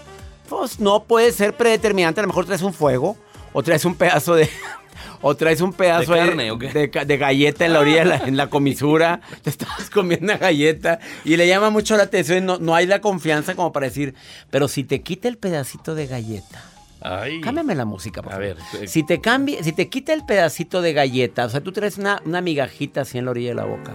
pues 0.50 0.80
no 0.80 1.04
puede 1.04 1.32
ser 1.32 1.54
predeterminante. 1.56 2.20
A 2.20 2.24
lo 2.24 2.28
mejor 2.28 2.46
traes 2.46 2.62
un 2.62 2.74
fuego 2.74 3.18
o 3.54 3.64
traes 3.64 3.86
un 3.86 3.96
pedazo 3.96 4.36
de, 4.36 4.50
O 5.22 5.36
traes 5.36 5.62
un 5.62 5.74
pedazo 5.74 6.14
¿De 6.14 6.20
ahí 6.20 6.28
carne 6.28 6.52
o 6.52 6.58
qué? 6.60 6.70
de, 6.72 6.90
ca- 6.90 7.06
de 7.06 7.18
galleta 7.18 7.66
en 7.66 7.74
la 7.74 7.80
orilla, 7.82 8.06
la- 8.06 8.18
en 8.18 8.38
la 8.38 8.50
comisura. 8.50 9.22
Te 9.44 9.50
estabas 9.50 9.90
comiendo 9.90 10.26
una 10.26 10.38
galleta 10.38 11.00
y 11.26 11.38
le 11.38 11.48
llama 11.48 11.70
mucho 11.70 11.98
la 11.98 12.04
atención. 12.04 12.46
No, 12.46 12.58
no 12.60 12.74
hay 12.76 12.86
la 12.88 13.02
confianza 13.02 13.56
como 13.56 13.72
para 13.74 13.88
decir, 13.88 14.16
pero 14.50 14.68
si 14.68 14.84
te 14.84 15.02
quita 15.02 15.28
el 15.28 15.38
pedacito 15.38 15.96
de 15.96 16.08
galleta. 16.08 16.64
Ay. 17.02 17.42
Cámbiame 17.42 17.76
la 17.76 17.86
música, 17.86 18.22
por 18.22 18.34
A 18.34 18.36
favor. 18.38 18.56
ver, 18.56 18.84
eh. 18.84 18.88
Si 18.88 19.04
te 19.04 19.22
cambia, 19.22 19.64
si 19.64 19.72
te 19.72 19.88
quita 19.90 20.14
el 20.14 20.26
pedacito 20.26 20.82
de 20.82 20.94
galleta, 20.94 21.46
o 21.46 21.50
sea, 21.50 21.62
tú 21.62 21.72
traes 21.72 21.98
una, 21.98 22.22
una 22.26 22.42
migajita 22.42 23.02
así 23.02 23.18
en 23.18 23.26
la 23.26 23.32
orilla 23.32 23.50
de 23.50 23.56
la 23.56 23.66
boca 23.66 23.94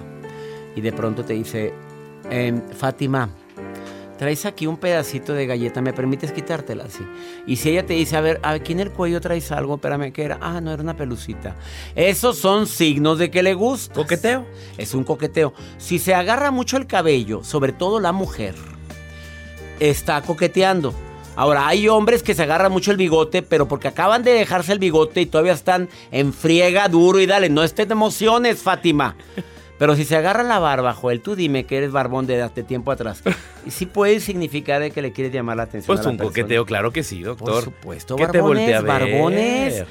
y 0.76 0.80
de 0.80 0.92
pronto 0.92 1.24
te 1.24 1.34
dice, 1.34 1.72
em, 2.30 2.62
Fátima, 2.70 3.28
traes 4.18 4.46
aquí 4.46 4.68
un 4.68 4.76
pedacito 4.76 5.32
de 5.34 5.46
galleta, 5.46 5.80
¿me 5.82 5.92
permites 5.92 6.30
quitártela? 6.30 6.88
Sí. 6.88 7.04
Y 7.44 7.56
si 7.56 7.70
ella 7.70 7.84
te 7.84 7.94
dice, 7.94 8.16
a 8.16 8.20
ver, 8.20 8.38
aquí 8.44 8.72
en 8.72 8.78
el 8.80 8.90
cuello 8.92 9.20
traes 9.20 9.50
algo, 9.50 9.74
espérame, 9.74 10.12
¿qué 10.12 10.22
era? 10.22 10.38
Ah, 10.40 10.60
no, 10.60 10.72
era 10.72 10.80
una 10.82 10.96
pelucita. 10.96 11.56
Esos 11.96 12.38
son 12.38 12.68
signos 12.68 13.18
de 13.18 13.32
que 13.32 13.42
le 13.42 13.54
gusta. 13.54 13.94
¿Coqueteo? 13.94 14.46
Es 14.78 14.94
un 14.94 15.02
coqueteo. 15.02 15.52
Si 15.78 15.98
se 15.98 16.14
agarra 16.14 16.52
mucho 16.52 16.76
el 16.76 16.86
cabello, 16.86 17.42
sobre 17.42 17.72
todo 17.72 17.98
la 17.98 18.12
mujer, 18.12 18.54
está 19.80 20.22
coqueteando. 20.22 20.94
Ahora, 21.34 21.66
hay 21.66 21.88
hombres 21.88 22.22
que 22.22 22.34
se 22.34 22.42
agarran 22.42 22.72
mucho 22.72 22.90
el 22.90 22.96
bigote, 22.96 23.42
pero 23.42 23.66
porque 23.66 23.88
acaban 23.88 24.22
de 24.22 24.32
dejarse 24.32 24.72
el 24.72 24.78
bigote 24.78 25.22
y 25.22 25.26
todavía 25.26 25.52
están 25.54 25.88
en 26.10 26.32
friega 26.32 26.88
duro 26.88 27.20
y 27.20 27.26
dale, 27.26 27.48
no 27.48 27.62
estés 27.62 27.88
de 27.88 27.92
emociones, 27.92 28.60
Fátima. 28.62 29.16
Pero 29.78 29.96
si 29.96 30.04
se 30.04 30.14
agarra 30.14 30.44
la 30.44 30.58
barba, 30.58 30.92
Joel, 30.94 31.20
tú 31.20 31.34
dime 31.34 31.64
que 31.64 31.76
eres 31.78 31.90
barbón 31.90 32.26
de 32.26 32.40
hace 32.40 32.62
tiempo 32.62 32.92
atrás. 32.92 33.22
Y 33.66 33.70
sí 33.70 33.86
puede 33.86 34.20
significar 34.20 34.80
de 34.80 34.90
que 34.90 35.02
le 35.02 35.12
quieres 35.12 35.32
llamar 35.32 35.56
la 35.56 35.64
atención. 35.64 35.86
Pues 35.96 36.00
a 36.00 36.04
la 36.04 36.10
un 36.10 36.16
persona. 36.18 36.30
coqueteo, 36.30 36.66
claro 36.66 36.92
que 36.92 37.02
sí, 37.02 37.22
doctor. 37.22 37.52
Por 37.52 37.64
supuesto, 37.64 38.16
te 38.16 38.24
a 38.24 38.80
ver. 38.80 38.82
barbones. 38.82 39.84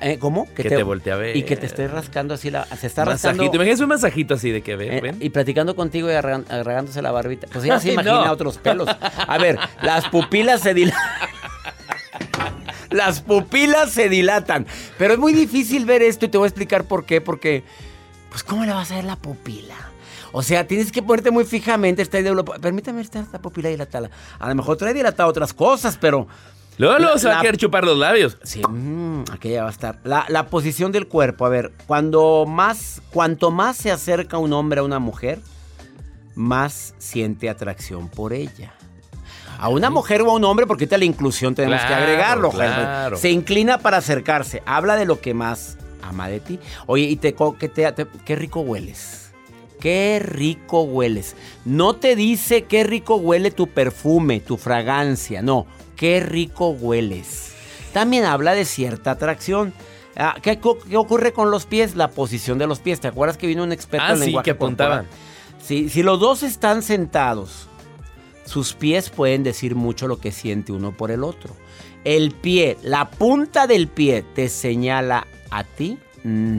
Eh, 0.00 0.18
¿Cómo? 0.18 0.46
Que 0.54 0.64
te 0.64 0.82
voltee 0.82 1.12
a 1.12 1.16
ver. 1.16 1.36
Y 1.36 1.42
que 1.44 1.56
te 1.56 1.66
esté 1.66 1.88
rascando 1.88 2.34
así 2.34 2.50
la... 2.50 2.64
Se 2.76 2.86
está 2.86 3.04
rascando... 3.04 3.38
Masajito. 3.42 3.56
Imagínese 3.56 3.82
un 3.84 3.88
masajito 3.88 4.34
así 4.34 4.50
de 4.50 4.62
que 4.62 4.76
ve, 4.76 4.98
Eh, 4.98 5.00
ven. 5.00 5.16
y 5.20 5.30
platicando 5.30 5.74
contigo 5.76 6.08
y 6.10 6.12
arra- 6.14 6.44
arragándose 6.48 7.00
la 7.02 7.10
barbita. 7.10 7.46
Pues 7.52 7.64
ella 7.64 7.80
se 7.80 7.92
imagina 7.92 8.24
no. 8.26 8.32
otros 8.32 8.58
pelos. 8.58 8.88
A 8.88 9.38
ver, 9.38 9.58
las 9.82 10.08
pupilas 10.08 10.60
se 10.60 10.74
dilatan. 10.74 11.00
Las 12.90 13.20
pupilas 13.20 13.90
se 13.90 14.08
dilatan. 14.08 14.66
Pero 14.96 15.12
es 15.14 15.18
muy 15.20 15.32
difícil 15.34 15.84
ver 15.84 16.00
esto 16.02 16.24
y 16.24 16.28
te 16.28 16.38
voy 16.38 16.46
a 16.46 16.48
explicar 16.48 16.84
por 16.84 17.04
qué. 17.04 17.20
Porque, 17.20 17.62
pues, 18.30 18.42
¿cómo 18.42 18.64
le 18.64 18.72
vas 18.72 18.90
a 18.90 18.96
ver 18.96 19.04
la 19.04 19.16
pupila? 19.16 19.74
O 20.32 20.42
sea, 20.42 20.66
tienes 20.66 20.90
que 20.90 21.02
ponerte 21.02 21.30
muy 21.30 21.44
fijamente. 21.44 22.00
Está 22.02 22.18
Permítame 22.60 23.02
estar 23.02 23.22
esta 23.22 23.40
pupila 23.40 23.68
dilatada. 23.68 24.10
A 24.38 24.48
lo 24.48 24.54
mejor 24.54 24.76
trae 24.78 24.94
dilatada 24.94 25.28
otras 25.28 25.52
cosas, 25.52 25.98
pero. 26.00 26.28
Luego, 26.78 26.98
luego 26.98 27.14
La- 27.14 27.20
se 27.20 27.28
va 27.28 27.38
a 27.38 27.42
querer 27.42 27.56
chupar 27.56 27.84
los 27.84 27.98
labios. 27.98 28.38
Sí, 28.42 28.62
mm, 28.66 29.24
aquella 29.32 29.62
va 29.64 29.68
a 29.68 29.72
estar. 29.72 29.98
La, 30.04 30.24
la 30.28 30.46
posición 30.46 30.92
del 30.92 31.06
cuerpo, 31.08 31.44
a 31.44 31.48
ver, 31.48 31.72
cuando 31.86 32.44
más, 32.46 33.02
cuanto 33.10 33.50
más 33.50 33.76
se 33.76 33.90
acerca 33.90 34.38
un 34.38 34.52
hombre 34.52 34.80
a 34.80 34.84
una 34.84 34.98
mujer, 34.98 35.40
más 36.34 36.94
siente 36.98 37.48
atracción 37.48 38.08
por 38.08 38.32
ella. 38.32 38.72
A 39.58 39.68
una 39.70 39.90
mujer 39.90 40.22
o 40.22 40.30
a 40.30 40.34
un 40.34 40.44
hombre, 40.44 40.66
porque 40.68 40.84
ahorita 40.84 40.98
la 40.98 41.04
inclusión 41.04 41.54
tenemos 41.54 41.80
que 41.84 41.92
agregarlo. 41.92 42.50
Claro. 42.50 43.16
Se 43.16 43.30
inclina 43.30 43.78
para 43.78 43.96
acercarse, 43.96 44.62
habla 44.66 44.94
de 44.94 45.04
lo 45.04 45.20
que 45.20 45.34
más 45.34 45.76
ama 46.00 46.28
de 46.28 46.38
ti. 46.38 46.60
Oye, 46.86 47.04
y 47.04 47.16
te, 47.16 47.34
coquetea, 47.34 47.92
te- 47.96 48.06
qué 48.24 48.36
rico 48.36 48.60
hueles. 48.60 49.32
Qué 49.80 50.20
rico 50.24 50.82
hueles. 50.82 51.34
No 51.64 51.94
te 51.94 52.14
dice 52.14 52.64
qué 52.64 52.84
rico 52.84 53.16
huele 53.16 53.50
tu 53.50 53.66
perfume, 53.66 54.38
tu 54.38 54.56
fragancia, 54.56 55.42
no. 55.42 55.66
Qué 55.98 56.20
rico 56.20 56.70
hueles. 56.70 57.52
También 57.92 58.24
habla 58.24 58.54
de 58.54 58.64
cierta 58.64 59.10
atracción. 59.10 59.74
Ah, 60.16 60.36
¿qué, 60.40 60.58
ocurre 60.96 61.32
con 61.32 61.50
los 61.50 61.66
pies? 61.66 61.96
La 61.96 62.08
posición 62.08 62.56
de 62.56 62.68
los 62.68 62.78
pies. 62.78 63.00
¿Te 63.00 63.08
acuerdas 63.08 63.36
que 63.36 63.48
vino 63.48 63.64
un 63.64 63.72
experto 63.72 64.06
Ah, 64.06 64.12
en 64.12 64.18
sí, 64.18 64.24
lenguaje 64.26 64.44
que 64.44 64.50
apuntaban. 64.52 65.06
Sí, 65.60 65.88
si 65.88 66.04
los 66.04 66.20
dos 66.20 66.44
están 66.44 66.82
sentados, 66.82 67.66
sus 68.44 68.74
pies 68.74 69.10
pueden 69.10 69.42
decir 69.42 69.74
mucho 69.74 70.06
lo 70.06 70.18
que 70.18 70.30
siente 70.32 70.72
uno 70.72 70.96
por 70.96 71.10
el 71.10 71.24
otro. 71.24 71.54
El 72.04 72.30
pie, 72.30 72.78
la 72.82 73.10
punta 73.10 73.66
del 73.66 73.88
pie 73.88 74.24
te 74.34 74.48
señala 74.48 75.26
a 75.50 75.64
ti. 75.64 75.98
Mm. 76.22 76.58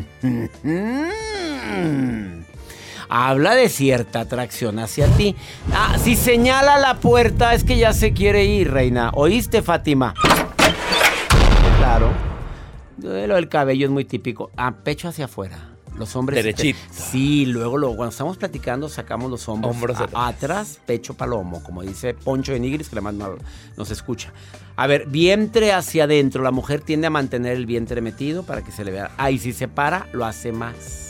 Habla 3.10 3.56
de 3.56 3.70
cierta 3.70 4.20
atracción 4.22 4.78
hacia 4.80 5.08
ti. 5.08 5.36
Ah, 5.74 5.98
si 6.02 6.16
señala 6.16 6.78
la 6.80 6.96
puerta 7.00 7.54
es 7.56 7.64
que 7.64 7.78
ya 7.78 7.92
se 7.94 8.14
quiere 8.14 8.46
ir, 8.46 8.72
reina. 8.72 9.12
¿Oíste, 9.16 9.62
Fátima? 9.64 10.14
Claro. 11.78 12.12
Lo 13.02 13.10
del 13.36 13.50
cabello 13.50 13.86
es 13.86 13.92
muy 13.92 14.06
típico. 14.06 14.52
Ah, 14.58 14.74
pecho 14.84 15.08
hacia 15.08 15.26
afuera. 15.26 15.58
Los 15.98 16.16
hombres. 16.16 16.38
Derechito. 16.44 16.80
Sí, 16.92 17.46
luego 17.46 17.78
lo- 17.78 17.90
cuando 17.96 18.12
estamos 18.12 18.38
platicando 18.38 18.88
sacamos 18.88 19.30
los 19.30 19.50
hombros, 19.50 19.74
Hombros 19.76 19.98
a- 20.00 20.04
atrás. 20.04 20.36
atrás, 20.36 20.80
pecho 20.86 21.14
palomo, 21.14 21.62
como 21.64 21.82
dice 21.82 22.14
Poncho 22.14 22.54
de 22.54 22.60
Nigris, 22.60 22.88
que 22.90 22.96
además 22.96 23.16
no- 23.16 23.36
nos 23.76 23.92
escucha. 23.92 24.32
A 24.78 24.88
ver, 24.88 25.08
vientre 25.08 25.74
hacia 25.74 26.06
adentro. 26.06 26.42
La 26.44 26.52
mujer 26.52 26.82
tiende 26.82 27.08
a 27.08 27.10
mantener 27.10 27.54
el 27.58 27.66
vientre 27.66 28.00
metido 28.02 28.44
para 28.44 28.64
que 28.64 28.72
se 28.72 28.86
le 28.86 28.92
vea. 28.92 29.12
Ah, 29.18 29.30
y 29.32 29.40
si 29.40 29.52
se 29.52 29.68
para, 29.68 30.08
lo 30.14 30.26
hace 30.26 30.52
más. 30.54 31.09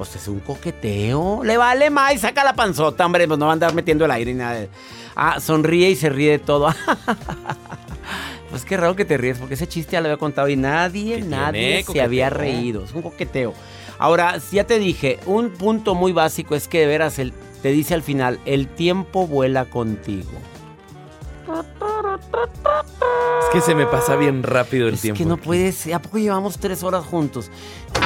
Pues 0.00 0.16
es 0.16 0.28
un 0.28 0.40
coqueteo. 0.40 1.42
Le 1.44 1.58
vale 1.58 1.90
más 1.90 2.14
y 2.14 2.18
saca 2.18 2.42
la 2.42 2.54
panzota, 2.54 3.04
hombre. 3.04 3.26
Pues 3.28 3.38
no 3.38 3.44
va 3.44 3.52
a 3.52 3.54
andar 3.54 3.74
metiendo 3.74 4.06
el 4.06 4.10
aire 4.12 4.30
y 4.30 4.34
nada. 4.34 4.54
de- 4.54 4.70
Ah, 5.14 5.38
sonríe 5.40 5.90
y 5.90 5.94
se 5.96 6.08
ríe 6.08 6.30
de 6.30 6.38
todo. 6.38 6.68
pues 8.50 8.64
qué 8.64 8.78
raro 8.78 8.96
que 8.96 9.04
te 9.04 9.18
ríes, 9.18 9.36
porque 9.36 9.54
ese 9.54 9.66
chiste 9.68 9.92
ya 9.92 10.00
lo 10.00 10.06
había 10.06 10.16
contado 10.16 10.48
y 10.48 10.56
nadie, 10.56 11.16
¿Qué 11.16 11.22
nadie 11.26 11.60
tiene? 11.60 11.78
se 11.80 11.84
Coqueteo. 11.84 12.04
había 12.06 12.30
reído. 12.30 12.84
Es 12.84 12.94
un 12.94 13.02
coqueteo. 13.02 13.52
Ahora, 13.98 14.38
ya 14.50 14.64
te 14.64 14.78
dije, 14.78 15.18
un 15.26 15.50
punto 15.50 15.94
muy 15.94 16.12
básico 16.12 16.54
es 16.54 16.66
que 16.66 16.80
de 16.80 16.86
veras 16.86 17.18
el, 17.18 17.34
te 17.60 17.70
dice 17.70 17.92
al 17.92 18.02
final, 18.02 18.40
el 18.46 18.68
tiempo 18.68 19.26
vuela 19.26 19.66
contigo. 19.66 20.30
Es 23.42 23.48
que 23.52 23.60
se 23.60 23.74
me 23.74 23.86
pasa 23.86 24.16
bien 24.16 24.42
rápido 24.42 24.88
el 24.88 24.94
Es 24.94 25.00
tiempo. 25.02 25.18
que 25.18 25.24
no 25.24 25.36
puedes, 25.36 25.86
¿a 25.92 26.00
poco 26.00 26.18
llevamos 26.18 26.58
tres 26.58 26.82
horas 26.82 27.04
juntos? 27.04 27.50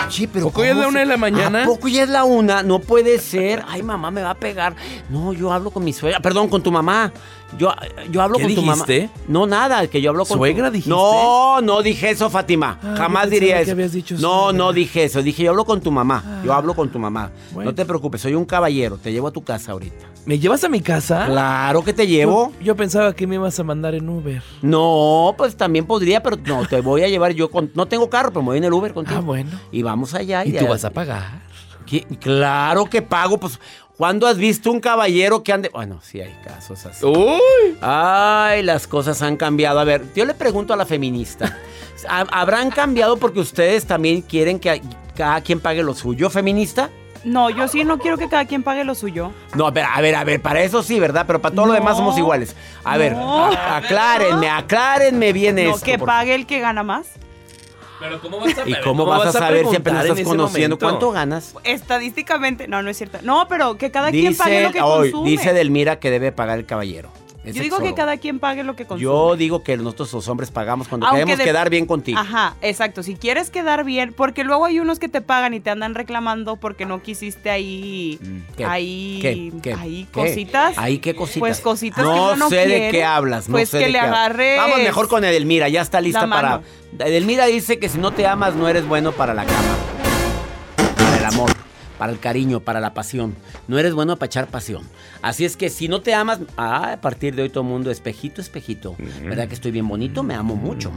Sí, 0.09 0.27
pero 0.27 0.47
¿Poco 0.47 0.63
ya 0.65 0.71
es 0.71 0.75
¿cómo 0.75 0.83
la 0.83 0.89
una 0.89 1.01
de 1.01 1.07
la 1.07 1.17
mañana? 1.17 1.63
¿A 1.65 1.67
poco 1.67 1.89
ya 1.89 2.03
es 2.05 2.09
la 2.09 2.25
una? 2.25 2.63
No 2.63 2.79
puede 2.79 3.19
ser. 3.19 3.63
Ay, 3.69 3.83
mamá 3.83 4.11
me 4.11 4.23
va 4.23 4.31
a 4.31 4.35
pegar. 4.35 4.75
No, 5.11 5.33
yo 5.33 5.53
hablo 5.53 5.71
con 5.71 5.85
mi 5.85 5.93
suegra. 5.93 6.21
Perdón, 6.21 6.49
con 6.49 6.63
tu 6.63 6.71
mamá. 6.73 7.13
Yo, 7.59 7.73
yo 8.11 8.23
hablo 8.23 8.37
¿Qué 8.39 8.45
con 8.45 8.55
tu 8.55 8.61
dijiste? 8.63 9.01
mamá. 9.09 9.25
No, 9.29 9.47
nada, 9.47 9.87
que 9.87 10.01
yo 10.01 10.11
hablo 10.11 10.25
con 10.25 10.39
¿Suegra 10.39 10.69
tu... 10.69 10.73
dijiste? 10.75 10.91
No, 10.91 11.61
no 11.61 11.83
dije 11.83 12.11
eso, 12.11 12.31
Fátima. 12.31 12.79
Ah, 12.83 12.95
Jamás 12.97 13.31
diría 13.31 13.61
eso. 13.61 13.73
habías 13.73 13.93
dicho 13.93 14.15
no, 14.17 14.45
suegra. 14.45 14.53
no 14.59 14.73
dije 14.73 15.05
eso. 15.05 15.23
Dije, 15.23 15.45
yo 15.45 15.51
hablo 15.51 15.65
con 15.65 15.81
tu 15.81 15.91
mamá. 15.91 16.41
Yo 16.45 16.53
hablo 16.55 16.75
con 16.75 16.89
tu 16.91 16.99
mamá. 16.99 17.31
Bueno. 17.53 17.71
No 17.71 17.75
te 17.75 17.85
preocupes, 17.85 18.21
soy 18.23 18.35
un 18.35 18.45
caballero. 18.45 18.97
Te 18.99 19.13
llevo 19.13 19.29
a 19.29 19.33
tu 19.33 19.43
casa 19.45 19.73
ahorita. 19.73 20.07
¿Me 20.27 20.39
llevas 20.39 20.65
a 20.65 20.69
mi 20.71 20.81
casa? 20.81 21.27
Claro 21.27 21.85
que 21.85 21.93
te 21.93 22.07
llevo. 22.07 22.53
Yo, 22.59 22.65
yo 22.65 22.77
pensaba 22.77 23.15
que 23.15 23.27
me 23.27 23.35
ibas 23.35 23.59
a 23.61 23.65
mandar 23.65 23.95
en 23.95 24.09
Uber. 24.09 24.43
No, 24.63 25.35
pues 25.37 25.55
también 25.57 25.85
podría, 25.87 26.23
pero 26.23 26.37
no, 26.47 26.67
te 26.67 26.81
voy 26.81 27.03
a 27.03 27.09
llevar 27.09 27.33
yo 27.33 27.51
con... 27.51 27.71
No 27.75 27.87
tengo 27.87 28.09
carro, 28.09 28.31
pero 28.31 28.41
me 28.43 28.47
voy 28.49 28.59
en 28.59 28.65
el 28.65 28.73
Uber 28.73 28.95
contigo. 28.95 29.19
Ah, 29.19 29.23
bueno. 29.23 29.51
Y 29.71 29.83
vamos 29.83 30.15
allá. 30.15 30.45
¿Y 30.45 30.53
de 30.53 30.61
tú 30.61 30.67
vas 30.69 30.85
a 30.85 30.91
pagar? 30.91 31.43
¿Qué? 31.87 32.05
Claro 32.21 32.87
que 32.87 33.03
pago, 33.03 33.39
pues. 33.39 33.61
¿Cuándo 33.99 34.27
has 34.27 34.39
visto 34.39 34.73
un 34.73 34.81
caballero 34.81 35.43
que 35.45 35.53
ande.? 35.53 35.69
Bueno, 35.73 36.01
sí 36.03 36.21
hay 36.21 36.35
casos 36.43 36.85
así. 36.87 37.05
¡Uy! 37.07 37.77
Ay, 37.81 38.63
las 38.63 38.87
cosas 38.89 39.21
han 39.23 39.37
cambiado. 39.37 39.79
A 39.79 39.85
ver, 39.85 40.05
yo 40.17 40.25
le 40.25 40.35
pregunto 40.35 40.73
a 40.73 40.77
la 40.77 40.87
feminista. 40.87 41.57
¿ha- 42.09 42.27
¿Habrán 42.33 42.71
cambiado 42.71 43.19
porque 43.19 43.39
ustedes 43.41 43.85
también 43.85 44.23
quieren 44.23 44.59
que 44.59 44.81
cada 45.15 45.43
quien 45.43 45.61
pague 45.61 45.83
lo 45.85 45.95
suyo, 45.95 46.29
feminista? 46.31 46.91
No, 47.25 47.49
yo 47.51 47.69
sí 47.69 47.85
no 47.85 47.99
quiero 47.99 48.19
que 48.19 48.29
cada 48.29 48.45
quien 48.45 48.63
pague 48.63 48.85
lo 48.85 48.95
suyo. 48.95 49.33
No, 49.55 49.67
a 49.67 49.71
ver, 49.71 49.85
a 49.91 50.01
ver, 50.01 50.15
a 50.15 50.25
ver, 50.25 50.43
para 50.43 50.63
eso 50.63 50.83
sí, 50.83 51.01
¿verdad? 51.01 51.25
Pero 51.27 51.41
para 51.41 51.55
todo 51.55 51.67
lo 51.67 51.73
demás 51.73 51.97
somos 51.97 52.19
iguales. 52.19 52.55
A 52.85 52.97
ver, 52.99 53.13
No. 53.13 53.47
a- 53.47 53.77
aclárenme, 53.79 54.49
aclárenme 54.49 55.33
bien 55.33 55.55
No, 55.57 55.61
esto. 55.63 55.85
que 55.85 55.99
por- 55.99 56.07
pague 56.07 56.35
el 56.35 56.47
que 56.47 56.61
gana 56.61 56.83
más. 56.83 57.07
Pero 58.01 58.21
¿cómo 58.21 58.41
vas 58.41 58.59
a 58.59 58.69
¿Y 58.69 58.75
cómo, 58.83 59.07
vas, 59.07 59.27
a 59.27 59.33
saber 59.33 59.67
si 59.69 59.77
apenas 59.77 60.05
estás 60.05 60.21
conociendo? 60.25 60.77
momento? 60.77 60.79
¿Cuánto 60.79 61.11
ganas? 61.13 61.55
Estadísticamente, 61.65 62.69
no, 62.69 62.83
no 62.83 62.91
es 62.91 62.99
cierto. 62.99 63.19
No, 63.23 63.47
pero 63.49 63.79
que 63.79 63.91
cada 63.91 64.11
quien 64.11 64.37
pague 64.37 64.63
lo 64.65 64.73
que 64.73 64.83
hoy, 64.83 65.11
consume. 65.13 65.31
dice 65.31 65.53
Delmira 65.55 65.99
que 66.01 66.11
debe 66.11 66.31
pagar 66.33 66.59
el 66.59 66.67
caballero. 66.67 67.11
Es 67.45 67.55
Yo 67.55 67.63
digo 67.63 67.79
que 67.79 67.93
cada 67.95 68.17
quien 68.17 68.39
pague 68.39 68.65
lo 68.65 68.75
que 68.75 68.87
consume. 68.87 69.03
Yo 69.03 69.37
digo 69.37 69.63
que 69.63 69.77
nosotros 69.77 70.13
los 70.15 70.29
hombres 70.29 70.51
pagamos 70.51 70.89
cuando 70.89 71.07
Aunque 71.07 71.21
queremos 71.21 71.39
de- 71.39 71.45
quedar 71.45 71.69
bien 71.69 71.85
contigo. 71.87 72.19
Ajá, 72.19 72.57
exacto. 72.63 73.03
Si 73.03 73.17
quieres 73.17 73.51
quedar 73.51 73.85
bien, 73.85 74.15
porque 74.17 74.45
luego 74.45 74.65
hay 74.65 74.81
unos 74.81 74.99
que 74.99 75.09
te 75.11 75.21
pagan 75.21 75.53
y 75.53 75.61
te 75.61 75.69
andan 75.71 75.95
reclamando 75.95 76.57
porque 76.57 76.87
no 76.87 77.03
quisiste 77.03 77.51
ahí, 77.51 78.19
Mm, 78.23 78.39
¿Qué? 78.57 78.65
ahí, 78.65 79.19
¿Qué? 79.21 79.53
¿Qué? 79.63 79.75
ahí 79.75 80.09
¿Qué? 80.13 80.21
cositas. 80.21 80.79
¿Ahí 80.79 80.99
qué 80.99 81.15
cositas? 81.15 81.41
Pues 81.41 81.61
cositas 81.61 82.03
no 82.03 82.13
que 82.15 82.19
uno 82.21 82.37
no 82.37 82.49
sé 82.49 82.67
de 82.67 82.89
qué 82.91 83.05
hablas. 83.05 83.49
No 83.49 83.53
pues 83.57 83.69
sé 83.69 83.79
que 83.79 83.87
de 83.87 83.93
le 83.93 83.99
agarres 83.99 84.57
Vamos 84.57 84.79
mejor 84.79 85.09
con 85.09 85.23
Edelmira, 85.25 85.69
ya 85.69 85.83
está 85.83 86.01
lista 86.01 86.27
para... 86.27 86.63
Edelmira 86.99 87.47
dice 87.47 87.79
que 87.79 87.89
si 87.89 87.99
no 87.99 88.13
te 88.13 88.27
amas 88.27 88.55
no 88.55 88.69
eres 88.69 88.87
bueno 88.87 89.13
para 89.13 89.35
la 89.35 89.45
cama. 89.45 89.75
Para 90.97 91.17
el 91.19 91.25
amor. 91.27 91.51
Para 91.99 92.13
el 92.13 92.19
cariño, 92.19 92.61
para 92.61 92.81
la 92.81 92.95
pasión. 92.95 93.35
No 93.69 93.79
eres 93.79 93.95
bueno 93.95 94.17
para 94.17 94.27
echar 94.27 94.49
pasión. 94.49 94.83
Así 95.23 95.45
es 95.45 95.57
que 95.57 95.71
si 95.71 95.89
no 95.89 96.01
te 96.01 96.15
amas, 96.15 96.41
ah, 96.57 96.93
a 96.93 97.01
partir 97.01 97.35
de 97.35 97.43
hoy 97.43 97.49
todo 97.49 97.63
el 97.63 97.71
mundo, 97.71 97.91
espejito, 97.91 98.41
espejito. 98.41 98.97
¿Verdad 99.23 99.49
que 99.49 99.55
estoy 99.55 99.71
bien 99.71 99.89
bonito? 99.89 100.23
Me 100.23 100.35
amo 100.35 100.57
mucho. 100.57 100.93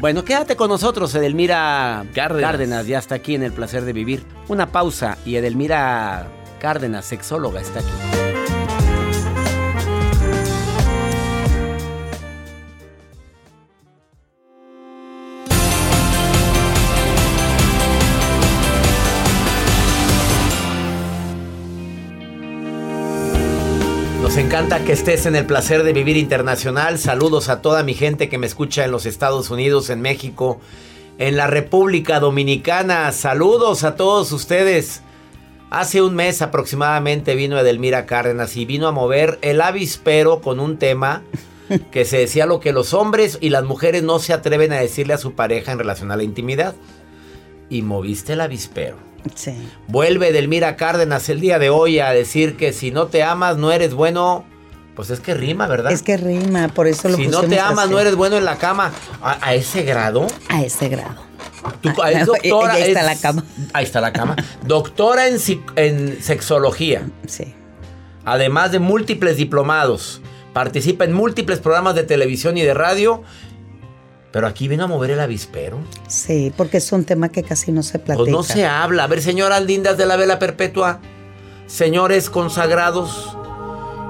Bueno, 0.00 0.24
quédate 0.24 0.56
con 0.56 0.68
nosotros, 0.68 1.14
Edelmira 1.14 2.04
Cárdenas. 2.14 2.50
Cárdenas. 2.50 2.86
Ya 2.86 2.98
está 2.98 3.16
aquí 3.16 3.34
en 3.34 3.42
el 3.42 3.52
placer 3.52 3.84
de 3.84 3.92
vivir. 3.92 4.24
Una 4.48 4.70
pausa 4.70 5.18
y 5.24 5.36
Edelmira 5.36 6.28
Cárdenas, 6.60 7.04
sexóloga, 7.04 7.60
está 7.60 7.80
aquí. 7.80 8.23
Encanta 24.54 24.84
que 24.84 24.92
estés 24.92 25.26
en 25.26 25.34
el 25.34 25.46
placer 25.46 25.82
de 25.82 25.92
vivir 25.92 26.16
internacional. 26.16 26.96
Saludos 27.00 27.48
a 27.48 27.60
toda 27.60 27.82
mi 27.82 27.92
gente 27.92 28.28
que 28.28 28.38
me 28.38 28.46
escucha 28.46 28.84
en 28.84 28.92
los 28.92 29.04
Estados 29.04 29.50
Unidos, 29.50 29.90
en 29.90 30.00
México, 30.00 30.60
en 31.18 31.36
la 31.36 31.48
República 31.48 32.20
Dominicana. 32.20 33.10
Saludos 33.10 33.82
a 33.82 33.96
todos 33.96 34.30
ustedes. 34.30 35.02
Hace 35.70 36.02
un 36.02 36.14
mes 36.14 36.40
aproximadamente 36.40 37.34
vino 37.34 37.58
Edelmira 37.58 38.06
Cárdenas 38.06 38.56
y 38.56 38.64
vino 38.64 38.86
a 38.86 38.92
mover 38.92 39.40
el 39.42 39.60
avispero 39.60 40.40
con 40.40 40.60
un 40.60 40.78
tema 40.78 41.24
que 41.90 42.04
se 42.04 42.18
decía 42.18 42.46
lo 42.46 42.60
que 42.60 42.72
los 42.72 42.94
hombres 42.94 43.38
y 43.40 43.48
las 43.48 43.64
mujeres 43.64 44.04
no 44.04 44.20
se 44.20 44.34
atreven 44.34 44.72
a 44.72 44.78
decirle 44.78 45.14
a 45.14 45.18
su 45.18 45.32
pareja 45.32 45.72
en 45.72 45.80
relación 45.80 46.12
a 46.12 46.16
la 46.16 46.22
intimidad. 46.22 46.76
Y 47.68 47.82
moviste 47.82 48.34
el 48.34 48.40
avispero. 48.40 49.13
Sí. 49.34 49.54
Vuelve 49.88 50.28
Edelmira 50.28 50.76
Cárdenas 50.76 51.28
el 51.28 51.40
día 51.40 51.58
de 51.58 51.70
hoy 51.70 51.98
a 51.98 52.10
decir 52.10 52.56
que 52.56 52.72
si 52.72 52.90
no 52.90 53.06
te 53.06 53.22
amas 53.22 53.56
no 53.56 53.72
eres 53.72 53.94
bueno. 53.94 54.44
Pues 54.96 55.10
es 55.10 55.18
que 55.18 55.34
rima, 55.34 55.66
¿verdad? 55.66 55.90
Es 55.90 56.02
que 56.02 56.16
rima, 56.16 56.68
por 56.68 56.86
eso 56.86 57.08
lo 57.08 57.16
si 57.16 57.26
no 57.26 57.42
te 57.42 57.58
amas 57.58 57.86
así. 57.86 57.92
no 57.94 57.98
eres 57.98 58.14
bueno 58.14 58.36
en 58.36 58.44
la 58.44 58.58
cama. 58.58 58.92
¿A, 59.22 59.44
a 59.44 59.54
ese 59.54 59.82
grado? 59.82 60.26
A 60.48 60.62
ese 60.62 60.88
grado. 60.88 61.20
Tú, 61.80 61.90
Ah, 62.00 62.12
es 62.12 62.26
doctora, 62.26 62.74
ahí 62.74 62.82
está 62.82 63.00
es- 63.00 63.06
la 63.06 63.16
cama. 63.16 63.44
Ahí 63.72 63.84
está 63.84 64.00
la 64.00 64.12
cama. 64.12 64.36
Doctora 64.64 65.26
en, 65.26 65.38
en 65.74 66.22
sexología. 66.22 67.08
Sí. 67.26 67.54
Además 68.24 68.70
de 68.70 68.78
múltiples 68.78 69.36
diplomados. 69.36 70.20
Participa 70.52 71.04
en 71.04 71.12
múltiples 71.12 71.58
programas 71.58 71.96
de 71.96 72.04
televisión 72.04 72.56
y 72.56 72.62
de 72.62 72.74
radio. 72.74 73.22
Pero 74.34 74.48
aquí 74.48 74.66
vino 74.66 74.82
a 74.82 74.86
mover 74.88 75.12
el 75.12 75.20
avispero. 75.20 75.78
Sí, 76.08 76.52
porque 76.56 76.78
es 76.78 76.90
un 76.90 77.04
tema 77.04 77.28
que 77.28 77.44
casi 77.44 77.70
no 77.70 77.84
se 77.84 78.00
platica. 78.00 78.16
Pues 78.16 78.32
no 78.32 78.42
se 78.42 78.66
habla. 78.66 79.04
A 79.04 79.06
ver, 79.06 79.22
señoras 79.22 79.62
lindas 79.62 79.96
de 79.96 80.06
la 80.06 80.16
vela 80.16 80.40
perpetua, 80.40 80.98
señores 81.68 82.30
consagrados, 82.30 83.36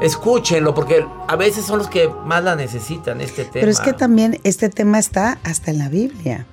escúchenlo, 0.01 0.75
porque 0.75 1.05
a 1.29 1.37
veces 1.37 1.67
son 1.67 1.77
los 1.77 1.89
que 1.89 2.09
más 2.25 2.43
la 2.43 2.57
necesitan, 2.57 3.21
este 3.21 3.43
tema. 3.43 3.53
Pero 3.53 3.71
es 3.71 3.81
que 3.81 3.93
también 3.93 4.41
este 4.45 4.71
tema 4.71 4.99
está 4.99 5.41
hasta 5.43 5.71
en 5.71 5.77
la 5.77 5.91
Biblia. 5.91 6.47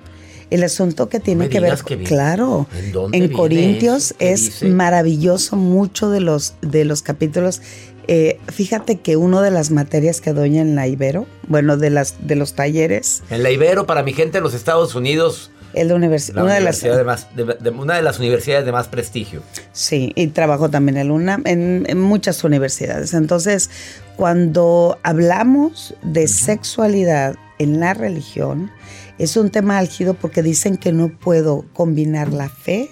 El 0.50 0.64
asunto 0.64 1.08
que 1.08 1.18
tiene 1.18 1.48
que 1.48 1.60
ver, 1.60 1.78
que 1.78 2.02
claro, 2.02 2.66
¿En 2.74 3.14
en 3.14 3.32
Corintios 3.32 4.14
es 4.18 4.44
dice? 4.44 4.68
maravilloso 4.68 5.56
mucho 5.56 6.10
de 6.10 6.20
los 6.20 6.56
de 6.60 6.84
los 6.84 7.00
capítulos. 7.00 7.62
Eh, 8.08 8.40
fíjate 8.48 9.00
que 9.00 9.16
una 9.16 9.40
de 9.42 9.50
las 9.50 9.70
materias 9.70 10.20
que 10.20 10.32
doy 10.32 10.58
en 10.58 10.74
la 10.74 10.88
Ibero, 10.88 11.26
bueno, 11.48 11.76
de 11.76 11.90
las 11.90 12.26
de 12.26 12.34
los 12.36 12.54
talleres, 12.54 13.22
En 13.30 13.42
la 13.42 13.50
Ibero, 13.50 13.86
para 13.86 14.02
mi 14.02 14.12
gente 14.12 14.38
en 14.38 14.44
los 14.44 14.54
Estados 14.54 14.94
Unidos, 14.94 15.50
es 15.72 15.86
la, 15.86 15.94
univers- 15.94 16.32
la 16.34 16.42
una 16.44 16.54
de 16.54 16.60
las 16.60 16.82
universidad 16.82 16.96
de 16.98 17.04
más- 17.04 17.34
de- 17.36 17.44
de- 17.58 17.70
una 17.70 17.94
de 17.96 18.02
las 18.02 18.18
universidades 18.18 18.66
de 18.66 18.72
más 18.72 18.88
prestigio. 18.88 19.42
Sí, 19.72 20.12
y 20.16 20.26
trabajo 20.26 20.68
también 20.68 20.96
en 20.98 21.10
UNAM, 21.10 21.42
en, 21.46 21.84
en 21.88 22.00
muchas 22.00 22.42
universidades. 22.44 23.14
Entonces, 23.14 23.70
cuando 24.16 24.98
hablamos 25.02 25.94
de 26.02 26.28
sexualidad 26.28 27.36
en 27.58 27.80
la 27.80 27.94
religión, 27.94 28.70
es 29.18 29.36
un 29.36 29.50
tema 29.50 29.78
álgido 29.78 30.14
porque 30.14 30.42
dicen 30.42 30.76
que 30.76 30.92
no 30.92 31.08
puedo 31.08 31.64
combinar 31.72 32.32
la 32.32 32.48
fe 32.48 32.90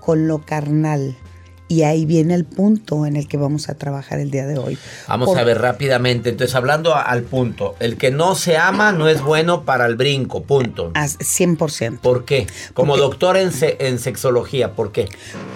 con 0.00 0.28
lo 0.28 0.44
carnal. 0.46 1.16
Y 1.68 1.82
ahí 1.82 2.06
viene 2.06 2.34
el 2.34 2.44
punto 2.44 3.06
en 3.06 3.16
el 3.16 3.26
que 3.26 3.36
vamos 3.36 3.68
a 3.68 3.74
trabajar 3.74 4.20
el 4.20 4.30
día 4.30 4.46
de 4.46 4.56
hoy. 4.56 4.78
Vamos 5.08 5.26
Por- 5.30 5.38
a 5.38 5.42
ver 5.42 5.60
rápidamente. 5.60 6.28
Entonces, 6.30 6.54
hablando 6.54 6.94
al 6.94 7.22
punto, 7.24 7.74
el 7.80 7.96
que 7.96 8.12
no 8.12 8.36
se 8.36 8.56
ama 8.56 8.92
no 8.92 9.08
es 9.08 9.20
bueno 9.20 9.64
para 9.64 9.86
el 9.86 9.96
brinco, 9.96 10.44
punto. 10.44 10.92
As- 10.94 11.18
100%. 11.18 11.98
¿Por 12.00 12.24
qué? 12.24 12.46
Como 12.72 12.92
Porque- 12.92 13.02
doctora 13.02 13.40
en, 13.42 13.50
se- 13.50 13.76
en 13.80 13.98
sexología, 13.98 14.74
¿por 14.74 14.92
qué? 14.92 15.08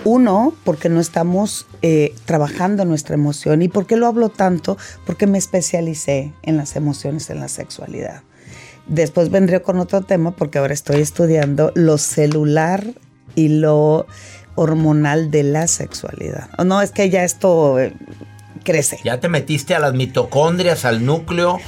Uno, 0.05 0.53
porque 0.65 0.89
no 0.89 0.99
estamos 1.01 1.67
eh, 1.83 2.13
trabajando 2.25 2.85
nuestra 2.85 3.15
emoción. 3.15 3.63
¿Y 3.63 3.69
por 3.69 3.87
qué 3.87 3.97
lo 3.97 4.07
hablo 4.09 4.31
tanto? 4.31 4.77
Porque 5.07 5.27
me 5.29 5.39
especialicé 5.39 6.33
en 6.43 6.57
las 6.57 6.75
emociones, 6.75 7.31
en 7.31 7.39
la 7.41 7.49
sexualidad. 7.49 8.23
Después 8.89 9.31
vendré 9.31 9.63
con 9.63 9.79
otro 9.79 10.01
tema 10.03 10.33
porque 10.33 10.59
ahora 10.59 10.75
estoy 10.75 11.01
estudiando 11.01 11.71
lo 11.77 11.97
celular 11.99 12.85
y 13.37 13.49
lo 13.49 14.07
hormonal 14.55 15.31
de 15.31 15.43
la 15.43 15.67
sexualidad. 15.67 16.49
O 16.59 16.65
no, 16.65 16.83
es 16.83 16.91
que 16.91 17.11
ya 17.11 17.25
esto 17.25 17.79
eh, 17.79 17.95
crece. 18.65 18.99
Ya 19.05 19.21
te 19.21 19.29
metiste 19.29 19.75
a 19.75 19.79
las 19.79 19.95
mitocondrias, 19.95 20.85
al 20.85 21.05
núcleo, 21.05 21.59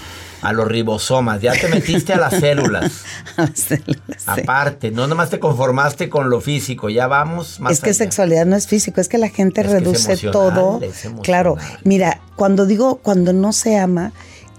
a 0.42 0.52
los 0.52 0.66
ribosomas, 0.66 1.40
ya 1.40 1.52
te 1.52 1.68
metiste 1.68 2.12
a 2.12 2.18
las 2.18 2.34
células. 2.34 3.04
Aparte, 4.26 4.90
no 4.90 5.06
nomás 5.06 5.30
te 5.30 5.38
conformaste 5.38 6.08
con 6.08 6.30
lo 6.30 6.40
físico, 6.40 6.90
ya 6.90 7.06
vamos 7.06 7.60
más 7.60 7.72
es 7.72 7.80
que 7.80 7.94
sexualidad 7.94 8.44
no 8.44 8.56
es 8.56 8.66
físico, 8.66 9.00
es 9.00 9.08
que 9.08 9.18
la 9.18 9.28
gente 9.28 9.60
Es 9.60 9.70
reduce 9.70 10.16
todo. 10.16 10.80
Claro, 11.22 11.56
mira, 11.84 12.20
cuando 12.34 12.66
digo 12.66 12.96
cuando 12.96 13.32
no 13.32 13.52
se 13.52 13.78
ama, 13.78 14.12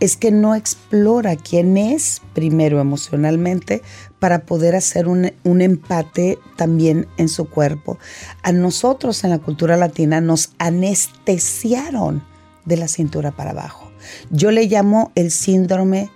es 0.03 0.17
que 0.17 0.31
no 0.31 0.53
explora 0.53 1.37
quién 1.37 1.77
es 1.77 2.21
primero 2.33 2.81
emocionalmente 2.81 3.81
para 4.19 4.45
poder 4.45 4.75
hacer 4.75 5.07
un, 5.07 5.31
un 5.45 5.61
empate 5.61 6.39
también 6.57 7.07
en 7.15 7.29
su 7.29 7.49
cuerpo. 7.49 7.97
A 8.41 8.51
nosotros 8.51 9.23
en 9.23 9.29
la 9.29 9.39
cultura 9.39 9.77
latina 9.77 10.19
nos 10.19 10.51
anestesiaron 10.57 12.21
de 12.65 12.75
la 12.75 12.89
cintura 12.89 13.31
para 13.31 13.51
abajo. 13.51 13.93
Yo 14.29 14.51
le 14.51 14.65
llamo 14.65 15.13
el 15.15 15.31
síndrome 15.31 16.09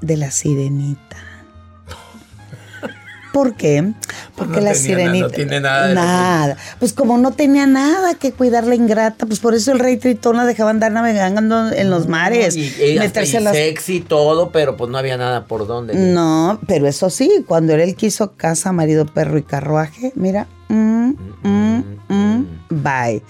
de 0.00 0.16
la 0.16 0.30
sirenita. 0.30 1.25
¿Por 3.36 3.54
qué? 3.54 3.92
Porque 4.34 4.54
no 4.54 4.60
la 4.60 4.72
tenía 4.72 4.74
sirenita. 4.96 5.26
no 5.26 5.30
tiene 5.30 5.60
nada 5.60 5.88
de 5.88 5.94
Nada. 5.94 6.56
Pues 6.78 6.94
como 6.94 7.18
no 7.18 7.32
tenía 7.32 7.66
nada 7.66 8.14
que 8.14 8.32
cuidar 8.32 8.66
la 8.66 8.74
ingrata, 8.74 9.26
pues 9.26 9.40
por 9.40 9.52
eso 9.54 9.72
el 9.72 9.78
rey 9.78 9.98
Tritón 9.98 10.38
la 10.38 10.46
dejaba 10.46 10.70
andar 10.70 10.90
navegando 10.90 11.70
en 11.70 11.90
los 11.90 12.08
mares. 12.08 12.56
Y, 12.56 12.72
y 12.82 12.98
meterse 12.98 13.36
y 13.38 13.40
las- 13.42 13.54
sexy 13.54 13.96
y 13.96 14.00
todo, 14.00 14.52
pero 14.52 14.78
pues 14.78 14.90
no 14.90 14.96
había 14.96 15.18
nada 15.18 15.44
por 15.44 15.66
dónde. 15.66 15.92
No, 15.94 16.58
pero 16.66 16.86
eso 16.86 17.10
sí, 17.10 17.44
cuando 17.46 17.74
él 17.74 17.94
quiso 17.94 18.32
casa, 18.36 18.72
marido, 18.72 19.04
perro 19.04 19.36
y 19.36 19.42
carruaje, 19.42 20.12
mira, 20.14 20.46
mm, 20.68 21.10
mm, 21.42 21.84
mm, 22.08 22.46
bye. 22.70 23.22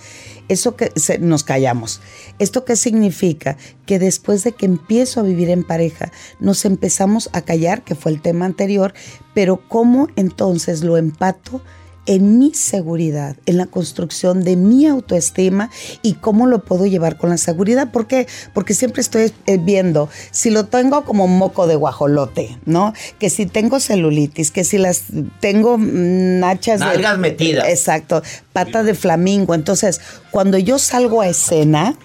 Eso 0.49 0.77
que 0.77 0.93
nos 1.21 1.43
callamos. 1.43 2.01
¿Esto 2.39 2.65
qué 2.65 2.77
significa? 2.77 3.57
Que 3.85 3.99
después 3.99 4.45
de 4.45 4.53
que 4.53 4.67
empiezo 4.67 5.21
a 5.21 5.25
vivir 5.25 5.51
en 5.51 5.65
pareja, 5.65 6.13
nos 6.39 6.65
empezamos 6.65 7.31
a 7.33 7.43
callar, 7.43 7.83
que 7.83 7.95
fue 7.95 8.13
el 8.13 8.23
tema 8.23 8.47
anterior, 8.47 8.95
pero 9.35 9.61
¿cómo 9.69 10.09
entonces 10.17 10.85
lo 10.85 10.97
empato? 10.97 11.63
En 12.07 12.39
mi 12.39 12.55
seguridad, 12.55 13.37
en 13.47 13.57
la 13.59 13.67
construcción 13.67 14.43
de 14.45 14.57
mi 14.57 14.87
autoestima 14.87 15.71
y 16.03 16.15
cómo 16.15 16.47
lo 16.47 16.63
puedo 16.65 16.87
llevar 16.87 17.17
con 17.19 17.31
la 17.31 17.37
seguridad. 17.37 17.91
¿Por 17.91 18.07
qué? 18.07 18.27
Porque 18.55 18.75
siempre 18.75 19.01
estoy 19.03 19.33
eh, 19.47 19.59
viendo 19.59 20.09
si 20.31 20.51
lo 20.51 20.67
tengo 20.67 21.05
como 21.05 21.27
moco 21.29 21.67
de 21.67 21.77
guajolote, 21.77 22.59
¿no? 22.65 22.93
Que 23.19 23.31
si 23.31 23.47
tengo 23.47 23.81
celulitis, 23.81 24.51
que 24.51 24.65
si 24.65 24.79
las 24.79 25.05
tengo 25.41 25.79
mm, 25.79 26.39
nachas 26.41 26.81
de- 26.81 26.87
Nalgas 26.87 27.19
metidas. 27.19 27.69
Exacto, 27.69 28.23
pata 28.53 28.83
de 28.83 28.95
flamingo. 28.95 29.55
Entonces, 29.55 30.01
cuando 30.31 30.59
yo 30.59 30.79
salgo 30.79 31.21
a 31.21 31.29
escena, 31.29 31.97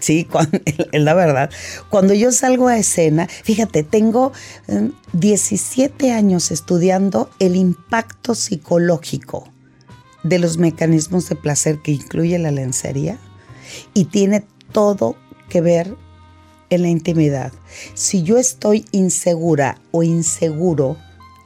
Sí, 0.00 0.24
cuan- 0.24 0.50
es 0.92 1.02
la 1.02 1.14
verdad. 1.14 1.50
Cuando 1.90 2.14
yo 2.14 2.32
salgo 2.32 2.68
a 2.68 2.78
escena, 2.78 3.26
fíjate, 3.28 3.82
tengo 3.82 4.32
eh, 4.68 4.90
17 5.12 6.12
años 6.12 6.50
estudiando 6.50 7.30
el 7.38 7.56
impacto 7.56 8.34
psicológico 8.34 9.48
de 10.22 10.38
los 10.38 10.58
mecanismos 10.58 11.28
de 11.28 11.36
placer 11.36 11.78
que 11.82 11.92
incluye 11.92 12.38
la 12.38 12.50
lencería 12.50 13.18
y 13.94 14.06
tiene 14.06 14.44
todo 14.72 15.16
que 15.48 15.60
ver 15.60 15.94
en 16.70 16.82
la 16.82 16.88
intimidad. 16.88 17.52
Si 17.94 18.22
yo 18.22 18.36
estoy 18.36 18.84
insegura 18.92 19.80
o 19.90 20.02
inseguro 20.02 20.96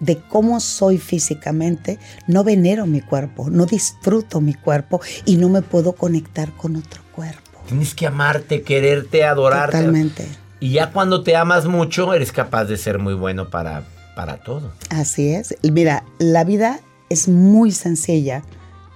de 0.01 0.21
cómo 0.21 0.59
soy 0.59 0.99
físicamente, 0.99 1.99
no 2.27 2.43
venero 2.43 2.87
mi 2.87 3.01
cuerpo, 3.01 3.49
no 3.51 3.67
disfruto 3.67 4.41
mi 4.41 4.55
cuerpo 4.55 5.01
y 5.25 5.37
no 5.37 5.49
me 5.49 5.63
puedo 5.63 5.93
conectar 5.93 6.57
con 6.57 6.75
otro 6.75 7.03
cuerpo. 7.15 7.52
Tienes 7.67 7.95
que 7.95 8.07
amarte, 8.07 8.63
quererte, 8.63 9.25
adorarte. 9.25 9.79
Totalmente. 9.79 10.29
Y 10.61 10.73
ya 10.73 10.91
cuando 10.93 11.23
te 11.23 11.37
amas 11.37 11.67
mucho, 11.67 12.15
eres 12.15 12.33
capaz 12.33 12.67
de 12.67 12.77
ser 12.77 12.99
muy 12.99 13.15
bueno 13.15 13.51
para, 13.51 13.85
para 14.15 14.39
todo. 14.39 14.73
Así 14.91 15.33
es. 15.33 15.57
Mira, 15.63 16.05
la 16.19 16.45
vida 16.45 16.81
es 17.09 17.29
muy 17.29 17.73
sencilla 17.73 18.43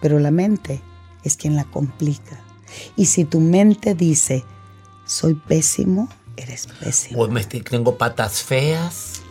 pero 0.00 0.18
la 0.18 0.30
mente 0.30 0.80
es 1.24 1.36
quien 1.36 1.56
la 1.56 1.64
complica. 1.64 2.38
Y 2.96 3.06
si 3.06 3.24
tu 3.24 3.40
mente 3.40 3.94
dice, 3.94 4.44
soy 5.06 5.34
pésimo, 5.34 6.08
eres 6.36 6.66
pésimo. 6.66 7.22
O 7.22 7.28
me, 7.28 7.44
tengo 7.44 7.96
patas 7.96 8.42
feas. 8.42 9.22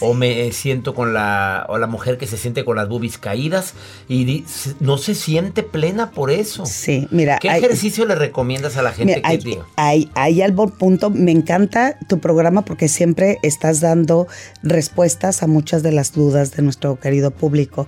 O 0.00 0.14
me 0.14 0.50
siento 0.52 0.94
con 0.94 1.12
la, 1.14 1.66
o 1.68 1.78
la 1.78 1.86
mujer 1.86 2.18
que 2.18 2.26
se 2.26 2.36
siente 2.36 2.64
con 2.64 2.76
las 2.76 2.88
boobies 2.88 3.18
caídas 3.18 3.74
y 4.08 4.24
di- 4.24 4.44
no 4.80 4.98
se 4.98 5.14
siente 5.14 5.62
plena 5.62 6.10
por 6.10 6.30
eso. 6.30 6.66
Sí, 6.66 7.06
mira. 7.10 7.38
¿Qué 7.38 7.50
hay- 7.50 7.62
ejercicio 7.62 8.04
le 8.06 8.14
recomiendas 8.14 8.76
a 8.76 8.82
la 8.82 8.92
gente 8.92 9.16
Mira, 9.16 9.28
que 9.28 9.34
hay, 9.34 9.38
diga? 9.38 9.66
hay, 10.14 10.42
algo 10.42 10.68
punto. 10.68 11.10
Me 11.10 11.30
encanta 11.32 11.98
tu 12.08 12.18
programa 12.20 12.64
porque 12.64 12.88
siempre 12.88 13.38
estás 13.42 13.80
dando 13.80 14.26
respuestas 14.62 15.42
a 15.42 15.46
muchas 15.46 15.82
de 15.82 15.92
las 15.92 16.12
dudas 16.12 16.52
de 16.52 16.62
nuestro 16.62 16.98
querido 16.98 17.30
público. 17.30 17.86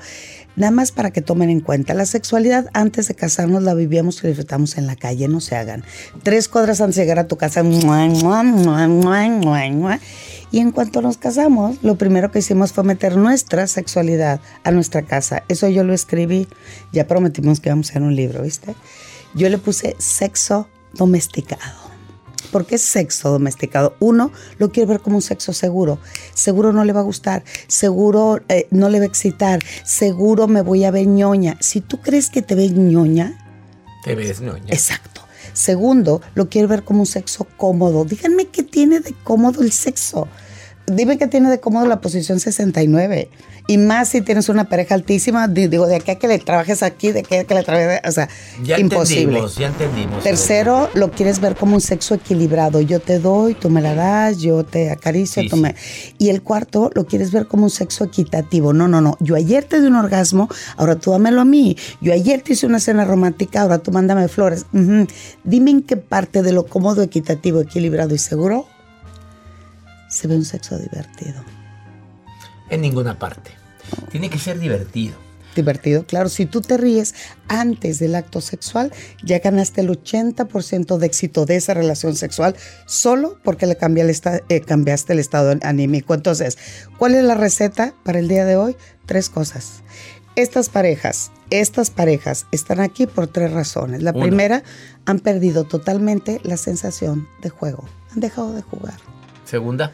Nada 0.56 0.70
más 0.70 0.90
para 0.90 1.10
que 1.10 1.20
tomen 1.20 1.50
en 1.50 1.60
cuenta, 1.60 1.92
la 1.92 2.06
sexualidad 2.06 2.70
antes 2.72 3.08
de 3.08 3.14
casarnos 3.14 3.62
la 3.62 3.74
vivíamos 3.74 4.24
y 4.24 4.28
disfrutamos 4.28 4.78
en 4.78 4.86
la 4.86 4.96
calle, 4.96 5.28
no 5.28 5.40
se 5.42 5.54
hagan. 5.54 5.84
Tres 6.22 6.48
cuadras 6.48 6.80
antes 6.80 6.96
de 6.96 7.02
llegar 7.02 7.18
a 7.18 7.26
tu 7.28 7.36
casa, 7.36 7.62
mua, 7.62 8.06
mua, 8.06 8.42
mua, 8.42 8.88
mua, 8.88 9.28
mua, 9.28 9.68
mua. 9.70 10.00
Y 10.52 10.60
en 10.60 10.70
cuanto 10.70 11.02
nos 11.02 11.16
casamos, 11.18 11.76
lo 11.82 11.96
primero 11.96 12.30
que 12.30 12.38
hicimos 12.38 12.72
fue 12.72 12.84
meter 12.84 13.16
nuestra 13.16 13.66
sexualidad 13.66 14.40
a 14.64 14.70
nuestra 14.70 15.02
casa. 15.02 15.42
Eso 15.48 15.68
yo 15.68 15.84
lo 15.84 15.92
escribí, 15.92 16.48
ya 16.92 17.06
prometimos 17.06 17.60
que 17.60 17.68
íbamos 17.68 17.88
a 17.88 17.90
hacer 17.90 18.02
un 18.02 18.14
libro, 18.16 18.42
¿viste? 18.42 18.74
Yo 19.34 19.48
le 19.48 19.58
puse 19.58 19.96
sexo 19.98 20.68
domesticado. 20.94 21.86
¿Por 22.52 22.64
qué 22.64 22.78
sexo 22.78 23.30
domesticado? 23.30 23.96
Uno, 23.98 24.30
lo 24.58 24.70
quiere 24.70 24.88
ver 24.88 25.00
como 25.00 25.16
un 25.16 25.22
sexo 25.22 25.52
seguro. 25.52 25.98
Seguro 26.32 26.72
no 26.72 26.84
le 26.84 26.92
va 26.92 27.00
a 27.00 27.02
gustar. 27.02 27.42
Seguro 27.66 28.40
eh, 28.48 28.68
no 28.70 28.88
le 28.88 28.98
va 29.00 29.04
a 29.04 29.08
excitar. 29.08 29.58
Seguro 29.84 30.46
me 30.46 30.62
voy 30.62 30.84
a 30.84 30.90
ver 30.92 31.06
ñoña. 31.06 31.58
Si 31.60 31.80
tú 31.80 32.00
crees 32.00 32.30
que 32.30 32.40
te 32.42 32.54
ves 32.54 32.72
ñoña, 32.72 33.36
Te 34.04 34.14
ves, 34.14 34.40
ñoña. 34.40 34.72
exacto. 34.72 35.15
Segundo, 35.56 36.20
lo 36.34 36.50
quiere 36.50 36.66
ver 36.66 36.84
como 36.84 37.00
un 37.00 37.06
sexo 37.06 37.46
cómodo. 37.56 38.04
Díganme 38.04 38.44
qué 38.48 38.62
tiene 38.62 39.00
de 39.00 39.14
cómodo 39.24 39.62
el 39.62 39.72
sexo. 39.72 40.28
Dime 40.86 41.16
qué 41.16 41.28
tiene 41.28 41.48
de 41.48 41.60
cómodo 41.60 41.86
la 41.86 42.02
posición 42.02 42.40
69. 42.40 43.30
Y 43.68 43.78
más 43.78 44.10
si 44.10 44.20
tienes 44.20 44.48
una 44.48 44.68
pareja 44.68 44.94
altísima, 44.94 45.48
di- 45.48 45.66
digo, 45.66 45.88
de 45.88 45.96
aquí 45.96 46.12
a 46.12 46.18
que 46.20 46.28
le 46.28 46.38
trabajes 46.38 46.84
aquí, 46.84 47.10
de 47.10 47.20
aquí 47.20 47.34
a 47.34 47.42
que 47.44 47.52
le 47.54 47.64
trabajes, 47.64 48.00
o 48.06 48.12
sea, 48.12 48.28
Ya 48.62 48.78
imposible. 48.78 49.22
entendimos, 49.40 49.56
ya 49.56 49.66
entendimos. 49.66 50.22
Tercero, 50.22 50.88
lo 50.94 51.10
quieres 51.10 51.40
ver 51.40 51.56
como 51.56 51.74
un 51.74 51.80
sexo 51.80 52.14
equilibrado. 52.14 52.80
Yo 52.80 53.00
te 53.00 53.18
doy, 53.18 53.54
tú 53.54 53.68
me 53.68 53.80
la 53.82 53.94
das, 53.96 54.38
yo 54.38 54.64
te 54.64 54.90
acaricio, 54.92 55.42
Sí, 55.42 55.48
tú 55.48 55.56
me... 55.56 55.74
Y 56.16 56.28
el 56.28 56.42
cuarto, 56.42 56.92
lo 56.94 57.06
quieres 57.06 57.32
ver 57.32 57.46
como 57.48 57.64
un 57.64 57.70
sexo 57.70 58.04
equitativo. 58.04 58.72
No, 58.72 58.86
no, 58.86 59.00
no. 59.00 59.16
Yo 59.18 59.34
ayer 59.34 59.64
te 59.64 59.80
di 59.80 59.88
un 59.88 59.96
orgasmo, 59.96 60.48
ahora 60.76 60.94
tú 60.94 61.10
dámelo 61.10 61.40
a 61.40 61.44
mí. 61.44 61.76
Yo 62.00 62.12
ayer 62.12 62.42
te 62.42 62.52
hice 62.52 62.66
una 62.66 62.78
cena 62.78 63.04
romántica, 63.04 63.62
ahora 63.62 63.78
tú 63.78 63.90
mándame 63.90 64.28
flores. 64.28 64.66
Dime 65.42 65.70
en 65.72 65.82
qué 65.82 65.96
parte 65.96 66.42
de 66.42 66.52
lo 66.52 66.66
cómodo, 66.66 67.02
equitativo, 67.02 67.60
equilibrado 67.62 68.14
y 68.14 68.18
seguro 68.18 68.66
se 70.08 70.28
ve 70.28 70.36
un 70.36 70.44
sexo 70.44 70.78
divertido. 70.78 71.42
En 72.70 72.80
ninguna 72.80 73.18
parte. 73.18 73.50
Tiene 74.10 74.30
que 74.30 74.38
ser 74.38 74.58
divertido. 74.58 75.14
Divertido, 75.54 76.04
claro. 76.04 76.28
Si 76.28 76.44
tú 76.44 76.60
te 76.60 76.76
ríes 76.76 77.14
antes 77.48 77.98
del 77.98 78.14
acto 78.14 78.42
sexual, 78.42 78.92
ya 79.24 79.38
ganaste 79.38 79.80
el 79.80 79.88
80% 79.88 80.98
de 80.98 81.06
éxito 81.06 81.46
de 81.46 81.56
esa 81.56 81.72
relación 81.72 82.14
sexual 82.14 82.54
solo 82.84 83.38
porque 83.42 83.66
le 83.66 83.76
cambié 83.76 84.02
el 84.02 84.10
esta- 84.10 84.42
eh, 84.50 84.60
cambiaste 84.60 85.14
el 85.14 85.18
estado 85.18 85.54
anímico. 85.62 86.12
Entonces, 86.12 86.58
¿cuál 86.98 87.14
es 87.14 87.24
la 87.24 87.34
receta 87.36 87.94
para 88.04 88.18
el 88.18 88.28
día 88.28 88.44
de 88.44 88.56
hoy? 88.56 88.76
Tres 89.06 89.30
cosas. 89.30 89.80
Estas 90.34 90.68
parejas, 90.68 91.30
estas 91.48 91.88
parejas 91.88 92.44
están 92.52 92.80
aquí 92.80 93.06
por 93.06 93.26
tres 93.26 93.50
razones. 93.52 94.02
La 94.02 94.10
Una. 94.10 94.26
primera, 94.26 94.62
han 95.06 95.20
perdido 95.20 95.64
totalmente 95.64 96.38
la 96.42 96.58
sensación 96.58 97.26
de 97.40 97.48
juego. 97.48 97.88
Han 98.12 98.20
dejado 98.20 98.52
de 98.52 98.60
jugar 98.60 98.96
Segunda. 99.46 99.92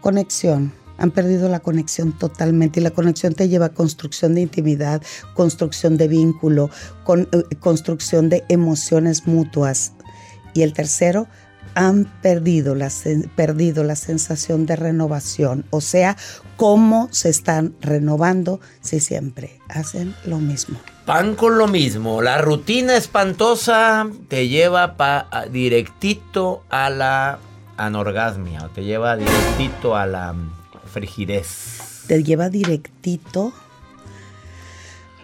conexión. 0.00 0.72
Han 0.98 1.10
perdido 1.10 1.48
la 1.48 1.60
conexión 1.60 2.12
totalmente 2.12 2.80
y 2.80 2.82
la 2.82 2.90
conexión 2.90 3.34
te 3.34 3.48
lleva 3.48 3.66
a 3.66 3.68
construcción 3.70 4.34
de 4.34 4.42
intimidad, 4.42 5.02
construcción 5.34 5.96
de 5.96 6.08
vínculo, 6.08 6.70
con, 7.04 7.28
eh, 7.32 7.42
construcción 7.60 8.28
de 8.28 8.44
emociones 8.48 9.26
mutuas. 9.26 9.92
Y 10.54 10.62
el 10.62 10.72
tercero, 10.72 11.26
han 11.76 12.04
perdido 12.22 12.76
la, 12.76 12.88
perdido 13.34 13.82
la 13.82 13.96
sensación 13.96 14.64
de 14.64 14.76
renovación. 14.76 15.64
O 15.70 15.80
sea, 15.80 16.16
cómo 16.56 17.08
se 17.10 17.28
están 17.30 17.74
renovando 17.80 18.60
si 18.80 19.00
siempre 19.00 19.58
hacen 19.68 20.14
lo 20.24 20.38
mismo. 20.38 20.78
Pan 21.04 21.34
con 21.34 21.58
lo 21.58 21.66
mismo. 21.66 22.22
La 22.22 22.38
rutina 22.40 22.96
espantosa 22.96 24.06
te 24.28 24.46
lleva 24.46 24.96
pa- 24.96 25.28
directito 25.50 26.62
a 26.70 26.90
la 26.90 27.38
anorgasmia. 27.76 28.70
Te 28.72 28.84
lleva 28.84 29.16
directito 29.16 29.96
a 29.96 30.06
la 30.06 30.34
frigidez. 30.94 32.04
te 32.06 32.22
lleva 32.22 32.48
directito 32.48 33.52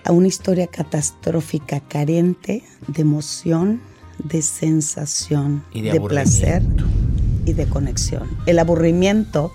a 0.04 0.12
una 0.12 0.26
historia 0.26 0.66
catastrófica 0.66 1.80
carente 1.80 2.64
de 2.88 3.02
emoción, 3.02 3.80
de 4.18 4.42
sensación, 4.42 5.64
Y 5.72 5.82
de 5.82 6.00
placer 6.00 6.62
y 7.46 7.52
de 7.52 7.66
conexión. 7.66 8.28
El 8.46 8.58
aburrimiento 8.58 9.52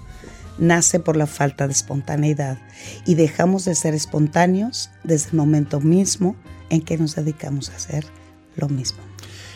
nace 0.57 0.99
por 0.99 1.17
la 1.17 1.27
falta 1.27 1.67
de 1.67 1.73
espontaneidad 1.73 2.57
y 3.05 3.15
dejamos 3.15 3.65
de 3.65 3.75
ser 3.75 3.93
espontáneos 3.93 4.89
desde 5.03 5.31
el 5.31 5.35
momento 5.35 5.81
mismo 5.81 6.35
en 6.69 6.81
que 6.81 6.97
nos 6.97 7.15
dedicamos 7.15 7.69
a 7.69 7.75
hacer 7.75 8.05
lo 8.55 8.69
mismo. 8.69 8.99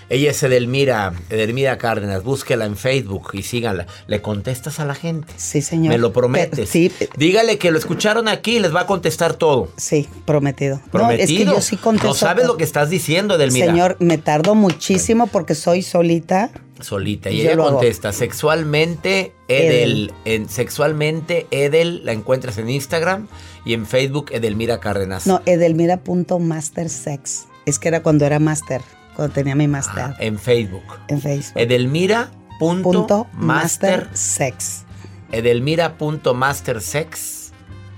Ella 0.09 0.31
es 0.31 0.41
Edelmira, 0.41 1.13
Edelmira 1.29 1.77
Cárdenas. 1.77 2.23
Búsquela 2.23 2.65
en 2.65 2.75
Facebook 2.75 3.29
y 3.33 3.43
síganla. 3.43 3.85
¿Le 4.07 4.21
contestas 4.21 4.79
a 4.79 4.85
la 4.85 4.95
gente? 4.95 5.31
Sí, 5.37 5.61
señor. 5.61 5.93
Me 5.93 5.99
lo 5.99 6.11
prometes. 6.11 6.67
sí. 6.69 6.91
Dígale 7.15 7.59
que 7.59 7.69
lo 7.71 7.77
escucharon 7.77 8.27
aquí 8.27 8.57
y 8.57 8.59
les 8.59 8.75
va 8.75 8.81
a 8.81 8.87
contestar 8.87 9.35
todo. 9.35 9.69
Sí, 9.77 10.09
prometido. 10.25 10.81
Prometido. 10.91 11.17
No, 11.17 11.23
es 11.23 11.29
que 11.29 11.45
yo 11.45 11.61
sí 11.61 11.77
contesto. 11.77 12.07
No 12.07 12.15
sabes 12.15 12.47
lo 12.47 12.57
que 12.57 12.63
estás 12.63 12.89
diciendo, 12.89 13.35
Edelmira. 13.35 13.67
Señor, 13.67 13.97
me 13.99 14.17
tardo 14.17 14.55
muchísimo 14.55 15.27
porque 15.27 15.53
soy 15.53 15.83
solita. 15.83 16.49
Solita. 16.81 17.29
Y 17.29 17.41
ella 17.41 17.53
hago. 17.53 17.69
contesta, 17.71 18.11
sexualmente 18.13 19.33
Edel. 19.47 20.11
En, 20.25 20.49
sexualmente 20.49 21.45
Edel 21.51 22.03
la 22.05 22.13
encuentras 22.13 22.57
en 22.57 22.67
Instagram 22.69 23.27
y 23.65 23.73
en 23.73 23.85
Facebook 23.85 24.31
Edelmira 24.31 24.79
Cárdenas. 24.79 25.27
No, 25.27 25.41
edelmira.mastersex. 25.45 27.45
Es 27.65 27.77
que 27.77 27.89
era 27.89 28.01
cuando 28.01 28.25
era 28.25 28.39
master, 28.39 28.81
cuando 29.19 29.33
tenía 29.33 29.55
mi 29.55 29.67
master 29.67 30.03
Ah, 30.03 30.15
en 30.19 30.39
Facebook. 30.39 30.83
en 31.09 31.19
Facebook. 31.21 31.61
Edelmira.master. 31.61 32.39
Punto 32.59 33.27
mastersex. 33.33 34.83
Edelmira.mastersex 35.31 37.51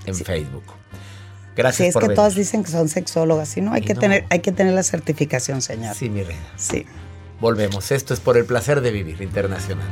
en 0.06 0.14
Facebook. 0.14 0.64
Gracias 1.56 1.76
Sí, 1.76 1.84
es 1.88 1.92
por 1.92 2.02
que 2.02 2.08
venir. 2.08 2.16
todas 2.16 2.34
dicen 2.34 2.64
que 2.64 2.70
son 2.70 2.88
sexólogas, 2.88 3.56
y 3.56 3.60
no, 3.60 3.72
hay 3.72 3.82
Y 3.82 3.84
que 3.84 3.94
no. 3.94 4.00
tener, 4.00 4.24
hay 4.30 4.40
que 4.40 4.52
tener 4.52 4.72
la 4.74 4.82
certificación, 4.82 5.60
señor. 5.62 5.94
Sí, 5.94 6.08
mi 6.10 6.22
reina. 6.22 6.42
Sí. 6.56 6.86
Volvemos. 7.40 7.90
Esto 7.92 8.14
es 8.14 8.20
por 8.20 8.36
el 8.38 8.44
placer 8.46 8.80
de 8.80 8.90
vivir 8.90 9.20
internacional. 9.20 9.86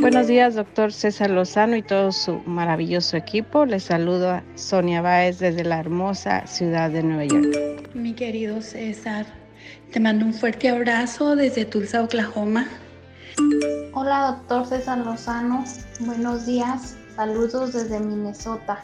Buenos 0.00 0.26
días, 0.26 0.54
doctor 0.54 0.92
César 0.92 1.30
Lozano 1.30 1.76
y 1.76 1.82
todo 1.82 2.10
su 2.10 2.40
maravilloso 2.46 3.16
equipo. 3.16 3.66
Les 3.66 3.84
saludo 3.84 4.30
a 4.30 4.42
Sonia 4.54 5.02
Báez 5.02 5.38
desde 5.38 5.62
la 5.62 5.78
hermosa 5.78 6.46
ciudad 6.46 6.90
de 6.90 7.02
Nueva 7.02 7.24
York. 7.26 7.90
Mi 7.94 8.14
querido 8.14 8.62
César, 8.62 9.26
te 9.92 10.00
mando 10.00 10.24
un 10.24 10.32
fuerte 10.32 10.68
abrazo 10.68 11.36
desde 11.36 11.64
Tulsa, 11.64 12.02
Oklahoma. 12.02 12.66
Hola, 13.92 14.38
doctor 14.38 14.66
César 14.66 14.98
Lozano. 14.98 15.64
Buenos 16.00 16.46
días. 16.46 16.96
Saludos 17.14 17.72
desde 17.72 18.00
Minnesota. 18.00 18.82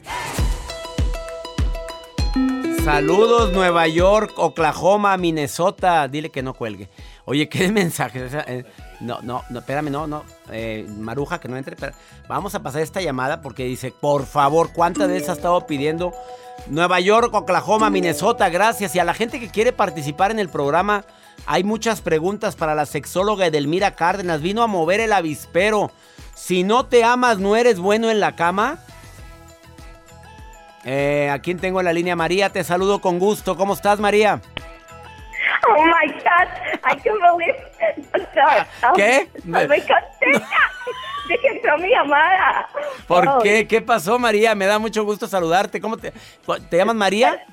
Saludos 2.85 3.53
Nueva 3.53 3.88
York, 3.88 4.33
Oklahoma, 4.37 5.16
Minnesota. 5.16 6.07
Dile 6.07 6.31
que 6.31 6.42
no 6.42 6.55
cuelgue. 6.55 6.88
Oye, 7.25 7.49
¿qué 7.49 7.72
mensaje? 7.72 8.64
No, 9.01 9.21
no, 9.23 9.43
no, 9.51 9.59
espérame, 9.59 9.91
no, 9.91 10.07
no. 10.07 10.25
Eh, 10.51 10.87
Maruja, 10.99 11.39
que 11.39 11.49
no 11.49 11.57
entre. 11.57 11.75
espera. 11.75 11.95
Vamos 12.29 12.55
a 12.55 12.63
pasar 12.63 12.83
esta 12.83 13.01
llamada 13.01 13.43
porque 13.43 13.65
dice, 13.65 13.93
por 13.93 14.27
favor, 14.27 14.73
¿cuántas 14.73 15.09
veces 15.09 15.29
ha 15.29 15.33
estado 15.35 15.67
pidiendo 15.67 16.15
Nueva 16.69 17.01
York, 17.01 17.33
Oklahoma, 17.35 17.91
Minnesota? 17.91 18.49
Gracias. 18.49 18.95
Y 18.95 18.99
a 18.99 19.05
la 19.05 19.15
gente 19.15 19.39
que 19.39 19.51
quiere 19.51 19.73
participar 19.73 20.31
en 20.31 20.39
el 20.39 20.49
programa, 20.49 21.05
hay 21.45 21.63
muchas 21.63 22.01
preguntas 22.01 22.57
para 22.57 22.75
la 22.75 22.87
sexóloga 22.87 23.47
Edelmira 23.47 23.95
Cárdenas. 23.95 24.41
Vino 24.41 24.63
a 24.63 24.67
mover 24.67 25.01
el 25.01 25.13
avispero. 25.13 25.91
Si 26.35 26.63
no 26.63 26.87
te 26.87 27.05
amas, 27.05 27.39
no 27.39 27.57
eres 27.57 27.79
bueno 27.79 28.11
en 28.11 28.21
la 28.21 28.35
cama. 28.35 28.79
Eh, 30.85 31.29
¿A 31.33 31.41
quién 31.41 31.59
tengo 31.59 31.81
en 31.81 31.87
la 31.87 31.93
línea? 31.93 32.17
María, 32.17 32.51
te 32.51 32.63
saludo 32.65 33.01
con 33.01 33.19
gusto. 33.19 33.57
¿Cómo 33.57 33.75
estás, 33.75 33.99
María? 33.99 34.41
Oh 35.68 35.85
my 35.85 36.07
God, 36.12 36.48
I 36.85 36.94
can't 36.96 37.20
believe 37.20 37.55
it. 37.81 38.07
¿Qué? 38.94 39.29
Estoy 39.35 39.50
muy 39.68 39.81
contenta 39.81 40.70
de 41.29 41.38
que 41.38 41.48
entró 41.48 41.79
mi 41.79 41.88
llamada. 41.90 42.68
¿Por 43.09 43.26
Oh, 43.29 43.38
qué? 43.42 43.66
¿Qué 43.66 43.81
pasó, 43.81 44.18
María? 44.18 44.55
Me 44.55 44.66
da 44.66 44.79
mucho 44.79 45.05
gusto 45.05 45.26
saludarte. 45.26 45.81
¿Cómo 45.81 45.96
te, 45.96 46.12
te 46.70 46.76
llamas 46.76 46.94
María? 46.96 47.44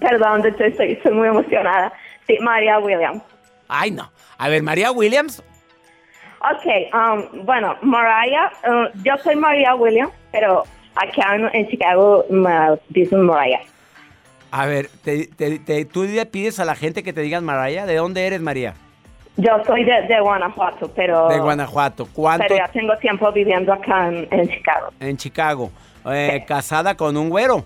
Perdón, 0.00 0.44
estoy, 0.46 0.74
estoy 0.92 1.12
muy 1.12 1.28
emocionada. 1.28 1.92
Sí, 2.26 2.36
María 2.40 2.78
Williams. 2.78 3.22
Ay, 3.68 3.90
no. 3.90 4.10
A 4.38 4.48
ver, 4.48 4.62
María 4.62 4.90
Williams. 4.92 5.42
Ok, 6.40 6.92
um, 6.92 7.44
bueno, 7.46 7.76
Mariah, 7.82 8.50
uh, 8.66 8.88
yo 9.04 9.16
soy 9.18 9.36
María 9.36 9.76
Williams, 9.76 10.12
pero 10.32 10.64
acá 10.96 11.36
en, 11.36 11.48
en 11.54 11.68
Chicago 11.68 12.24
me 12.30 12.52
dicen 12.88 13.22
Mariah. 13.22 13.60
A 14.52 14.66
ver, 14.66 14.88
te, 15.02 15.26
te- 15.28 15.58
te- 15.58 15.84
¿tú 15.86 16.04
le 16.04 16.24
pides 16.26 16.60
a 16.60 16.64
la 16.64 16.74
gente 16.74 17.02
que 17.02 17.12
te 17.12 17.22
digan 17.22 17.44
María? 17.44 17.86
¿De 17.86 17.96
dónde 17.96 18.26
eres, 18.26 18.40
María? 18.40 18.74
Yo 19.38 19.50
soy 19.66 19.82
de, 19.84 20.02
de 20.02 20.20
Guanajuato, 20.20 20.90
pero, 20.94 21.28
De 21.28 21.40
Guanajuato. 21.40 22.06
¿Cuánto? 22.12 22.44
pero 22.46 22.58
ya 22.58 22.68
tengo 22.70 22.94
tiempo 22.98 23.32
viviendo 23.32 23.72
acá 23.72 24.08
en, 24.08 24.28
en 24.30 24.48
Chicago. 24.48 24.88
En 25.00 25.16
Chicago. 25.16 25.70
Eh, 26.04 26.44
¿Casada 26.46 26.94
con 26.96 27.16
un 27.16 27.30
güero? 27.30 27.64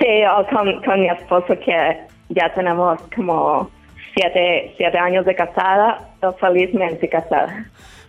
Sí, 0.00 0.24
o 0.36 0.44
con, 0.48 0.82
con 0.82 1.00
mi 1.00 1.08
esposo 1.08 1.54
que 1.64 2.00
ya 2.30 2.52
tenemos 2.52 3.00
como 3.14 3.70
siete, 4.12 4.74
siete 4.76 4.98
años 4.98 5.24
de 5.24 5.36
casada, 5.36 6.08
felizmente 6.40 7.08
casada. 7.08 7.66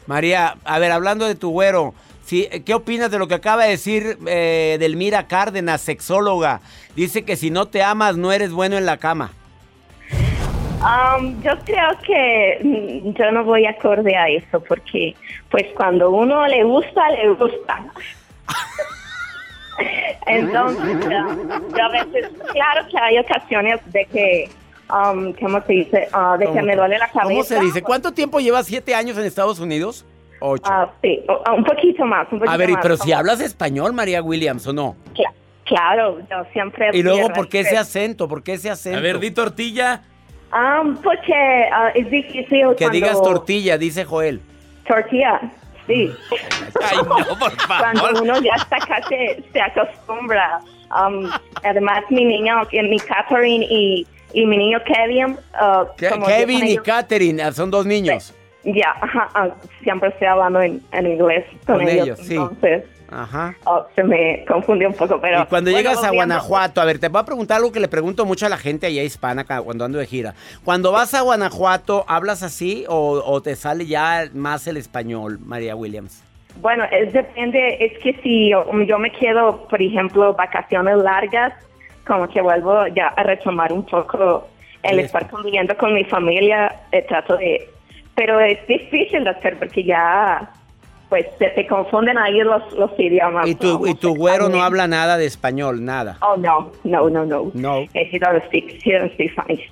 María, 0.08 0.56
a 0.66 0.80
ver, 0.80 0.92
hablando 0.92 1.28
de 1.28 1.36
tu 1.36 1.52
güero, 1.52 1.94
sí, 2.28 2.48
¿qué 2.66 2.74
opinas 2.74 3.10
de 3.10 3.18
lo 3.18 3.28
que 3.28 3.34
acaba 3.34 3.64
de 3.64 3.72
decir 3.72 4.18
eh, 4.28 4.78
Delmira 4.80 5.28
Cárdenas, 5.28 5.82
sexóloga? 5.82 6.62
Dice 6.96 7.24
que 7.26 7.36
si 7.36 7.50
no 7.50 7.68
te 7.68 7.82
amas, 7.82 8.18
no 8.18 8.32
eres 8.32 8.52
bueno 8.52 8.78
en 8.78 8.86
la 8.86 8.98
cama. 8.98 9.32
Um, 10.78 11.42
yo 11.42 11.54
creo 11.66 11.90
que 12.06 12.60
mm, 12.64 13.14
yo 13.14 13.32
no 13.32 13.44
voy 13.44 13.66
acorde 13.66 14.16
a 14.16 14.30
eso 14.30 14.60
porque 14.60 15.16
pues 15.50 15.66
cuando 15.76 16.12
uno 16.12 16.46
le 16.46 16.64
gusta, 16.64 17.10
le 17.12 17.30
gusta. 17.30 17.84
Entonces, 20.28 20.98
yo, 21.04 21.10
yo 21.76 21.84
a 21.84 21.90
veces, 21.90 22.32
claro 22.52 22.88
que 22.90 22.98
hay 23.00 23.18
ocasiones 23.18 23.80
de 23.88 24.06
que, 24.06 24.50
um, 24.92 25.34
¿cómo 25.34 25.62
se 25.64 25.74
dice? 25.74 26.08
Ah, 26.12 26.36
de 26.38 26.52
que 26.52 26.62
me 26.62 26.76
duele 26.76 27.00
la 27.00 27.08
cabeza. 27.08 27.24
¿Cómo 27.24 27.44
se 27.44 27.60
dice? 27.60 27.82
¿Cuánto 27.82 28.12
tiempo 28.12 28.40
llevas? 28.40 28.68
¿Siete 28.68 28.94
años 28.94 29.18
en 29.18 29.26
Estados 29.26 29.60
Unidos? 29.60 30.06
Ocho. 30.40 30.64
Ah, 30.66 30.90
sí, 31.02 31.22
o- 31.28 31.54
un 31.54 31.64
poquito 31.64 32.06
más, 32.06 32.24
un 32.32 32.40
poquito 32.40 32.52
a 32.52 32.58
ver, 32.58 32.70
y- 32.70 32.74
más. 32.74 32.82
pero 32.82 32.98
si 32.98 33.12
hablas 33.14 33.40
español, 33.42 33.94
María 33.94 34.22
Williams, 34.22 34.66
¿o 34.68 34.74
no? 34.74 34.96
Cla- 35.14 35.34
Claro, 35.66 36.20
yo 36.30 36.46
siempre... 36.54 36.92
Y 36.94 37.04
luego, 37.04 37.28
¿por 37.34 37.50
qué 37.50 37.60
ese 37.60 37.78
acento? 37.78 38.30
¿Por 38.30 38.42
qué 38.42 38.54
ese 38.54 38.70
acento? 38.70 38.98
A 39.00 39.02
ver, 39.02 39.20
di 39.20 39.32
tortilla. 39.32 40.02
Um, 40.54 40.96
porque 40.96 41.34
ah, 41.74 41.90
es 41.94 42.10
difícil 42.10 42.48
Que 42.48 42.86
cuando- 42.86 42.90
digas 42.92 43.22
tortilla, 43.22 43.78
dice 43.78 44.06
Joel. 44.06 44.40
Tortilla, 44.88 45.42
sí. 45.86 46.10
Ay, 46.82 46.98
no, 46.98 47.18
por 47.38 47.52
Cuando 47.68 48.22
uno 48.22 48.40
ya 48.42 48.54
está 48.56 48.78
acá 48.78 49.02
se, 49.10 49.44
acostumbra. 49.62 50.60
Um, 50.98 51.30
además, 51.66 52.04
mi 52.10 52.24
niño, 52.24 52.62
que 52.72 52.82
mi 52.84 52.98
Catherine 52.98 53.66
y, 53.70 54.08
y 54.32 54.46
mi 54.46 54.56
niño 54.56 54.80
Kevin... 54.86 55.32
uh, 55.60 55.86
Ke- 55.98 56.12
como 56.12 56.28
Kevin 56.28 56.66
y 56.66 56.72
ellos- 56.72 56.84
Katherine, 56.86 57.44
ah, 57.44 57.52
son 57.52 57.70
dos 57.70 57.86
niños. 57.86 58.34
Ya, 58.70 58.94
ajá, 59.02 59.30
ah, 59.34 59.50
siempre 59.82 60.10
estoy 60.10 60.28
hablando 60.28 60.62
en, 60.62 60.82
en 60.92 61.08
inglés 61.08 61.46
con, 61.66 61.78
Con 61.78 61.88
ellos. 61.88 62.06
ellos, 62.06 62.20
sí. 62.20 62.34
Entonces, 62.36 62.84
Ajá. 63.10 63.56
oh, 63.64 63.86
se 63.96 64.04
me 64.04 64.44
confundió 64.46 64.90
un 64.90 64.94
poco, 64.94 65.22
pero... 65.22 65.44
Y 65.44 65.46
cuando 65.46 65.72
bueno, 65.72 65.90
llegas 65.90 66.04
a 66.04 66.12
Guanajuato, 66.12 66.82
a 66.82 66.86
ver, 66.86 67.00
te 67.00 67.08
voy 67.08 67.22
a 67.22 67.26
preguntar 67.26 67.58
algo 67.58 67.72
que 67.72 67.80
le 67.80 67.88
pregunto 67.88 68.26
mucho 68.26 68.46
a 68.46 68.50
la 68.50 68.58
gente 68.58 68.88
allá 68.88 69.04
hispana 69.04 69.46
cuando 69.46 69.86
ando 69.86 69.98
de 70.00 70.06
gira. 70.06 70.34
Cuando 70.66 70.92
vas 70.92 71.14
a 71.14 71.22
Guanajuato, 71.22 72.04
¿hablas 72.10 72.44
así 72.44 72.84
o, 72.90 73.24
o 73.26 73.42
te 73.42 73.56
sale 73.56 73.86
ya 73.86 74.26
más 74.34 74.68
el 74.68 74.76
español, 74.76 75.40
María 75.46 75.74
Williams? 75.76 76.22
Bueno, 76.60 76.84
es 76.92 77.14
depende, 77.14 77.78
es 77.80 77.98
que 78.00 78.20
si 78.22 78.50
yo, 78.50 78.66
yo 78.84 79.00
me 79.00 79.12
quedo, 79.12 79.66
por 79.70 79.82
ejemplo, 79.82 80.34
vacaciones 80.34 80.98
largas, 80.98 81.54
como 82.06 82.28
que 82.28 82.42
vuelvo 82.42 82.88
ya 82.88 83.08
a 83.08 83.24
retomar 83.24 83.72
un 83.72 83.86
poco 83.86 84.48
el 84.84 85.00
El 85.00 85.06
estar 85.06 85.30
conviviendo 85.30 85.76
con 85.78 85.94
mi 85.94 86.04
familia, 86.04 86.76
eh, 86.92 87.04
trato 87.08 87.38
de... 87.38 87.70
Pero 88.18 88.40
es 88.42 88.58
difícil 88.68 89.24
de 89.24 89.30
hacer 89.30 89.58
porque 89.60 89.84
ya, 89.84 90.52
pues, 91.08 91.26
se 91.38 91.50
te 91.52 91.66
confunden 91.68 92.18
ahí 92.18 92.40
los, 92.40 92.74
los 92.74 92.92
idiomas. 93.00 93.48
Y 93.48 93.54
tu, 93.56 93.86
y 93.88 93.94
tu 93.96 94.16
güero 94.16 94.50
no 94.50 94.62
habla 94.64 94.88
nada 94.88 95.18
de 95.18 95.26
español, 95.28 95.86
nada. 95.86 96.18
Oh, 96.22 96.36
no, 96.36 96.72
no, 96.84 97.10
no, 97.10 97.26
no. 97.26 97.52
No. 97.54 97.78
Eh, 97.94 98.10
He 98.12 98.18
doesn't 98.20 98.44
speak, 98.48 98.82
he 98.84 98.92
doesn't 98.94 99.14
speak 99.14 99.32
Spanish. 99.34 99.72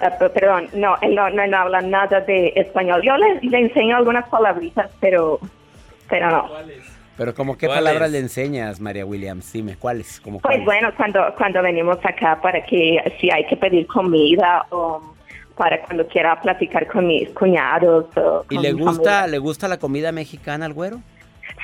Eh, 0.00 0.28
perdón, 0.32 0.68
no, 0.72 0.94
él 1.02 1.14
no, 1.14 1.28
no, 1.30 1.46
no 1.46 1.56
habla 1.58 1.80
nada 1.82 2.20
de 2.20 2.52
español. 2.56 3.02
Yo 3.02 3.16
le, 3.18 3.40
le 3.42 3.58
enseño 3.58 3.96
algunas 3.96 4.26
palabritas, 4.28 4.90
pero, 5.00 5.40
pero 6.08 6.30
no. 6.30 6.48
Pero 7.18 7.34
como 7.34 7.58
qué 7.58 7.66
¿Cuáles? 7.66 7.84
palabras 7.84 8.10
le 8.12 8.18
enseñas, 8.20 8.80
María 8.80 9.04
Williams? 9.04 9.52
Dime, 9.52 9.76
¿cuáles? 9.76 10.20
Como 10.20 10.38
Pues 10.38 10.52
cuáles? 10.52 10.64
bueno, 10.64 10.88
cuando, 10.96 11.34
cuando 11.36 11.60
venimos 11.60 11.98
acá 12.02 12.40
para 12.40 12.64
que 12.64 12.96
si 13.20 13.30
hay 13.30 13.44
que 13.46 13.56
pedir 13.58 13.86
comida 13.88 14.64
o 14.70 15.02
para 15.60 15.78
cuando 15.82 16.06
quiera 16.06 16.40
platicar 16.40 16.86
con 16.86 17.06
mis 17.06 17.28
cuñados 17.30 18.06
o 18.16 18.46
¿Y 18.48 18.56
le 18.56 18.72
gusta, 18.72 19.26
le 19.26 19.36
gusta 19.36 19.68
la 19.68 19.76
comida 19.78 20.10
mexicana 20.10 20.64
al 20.64 20.72
güero? 20.72 21.00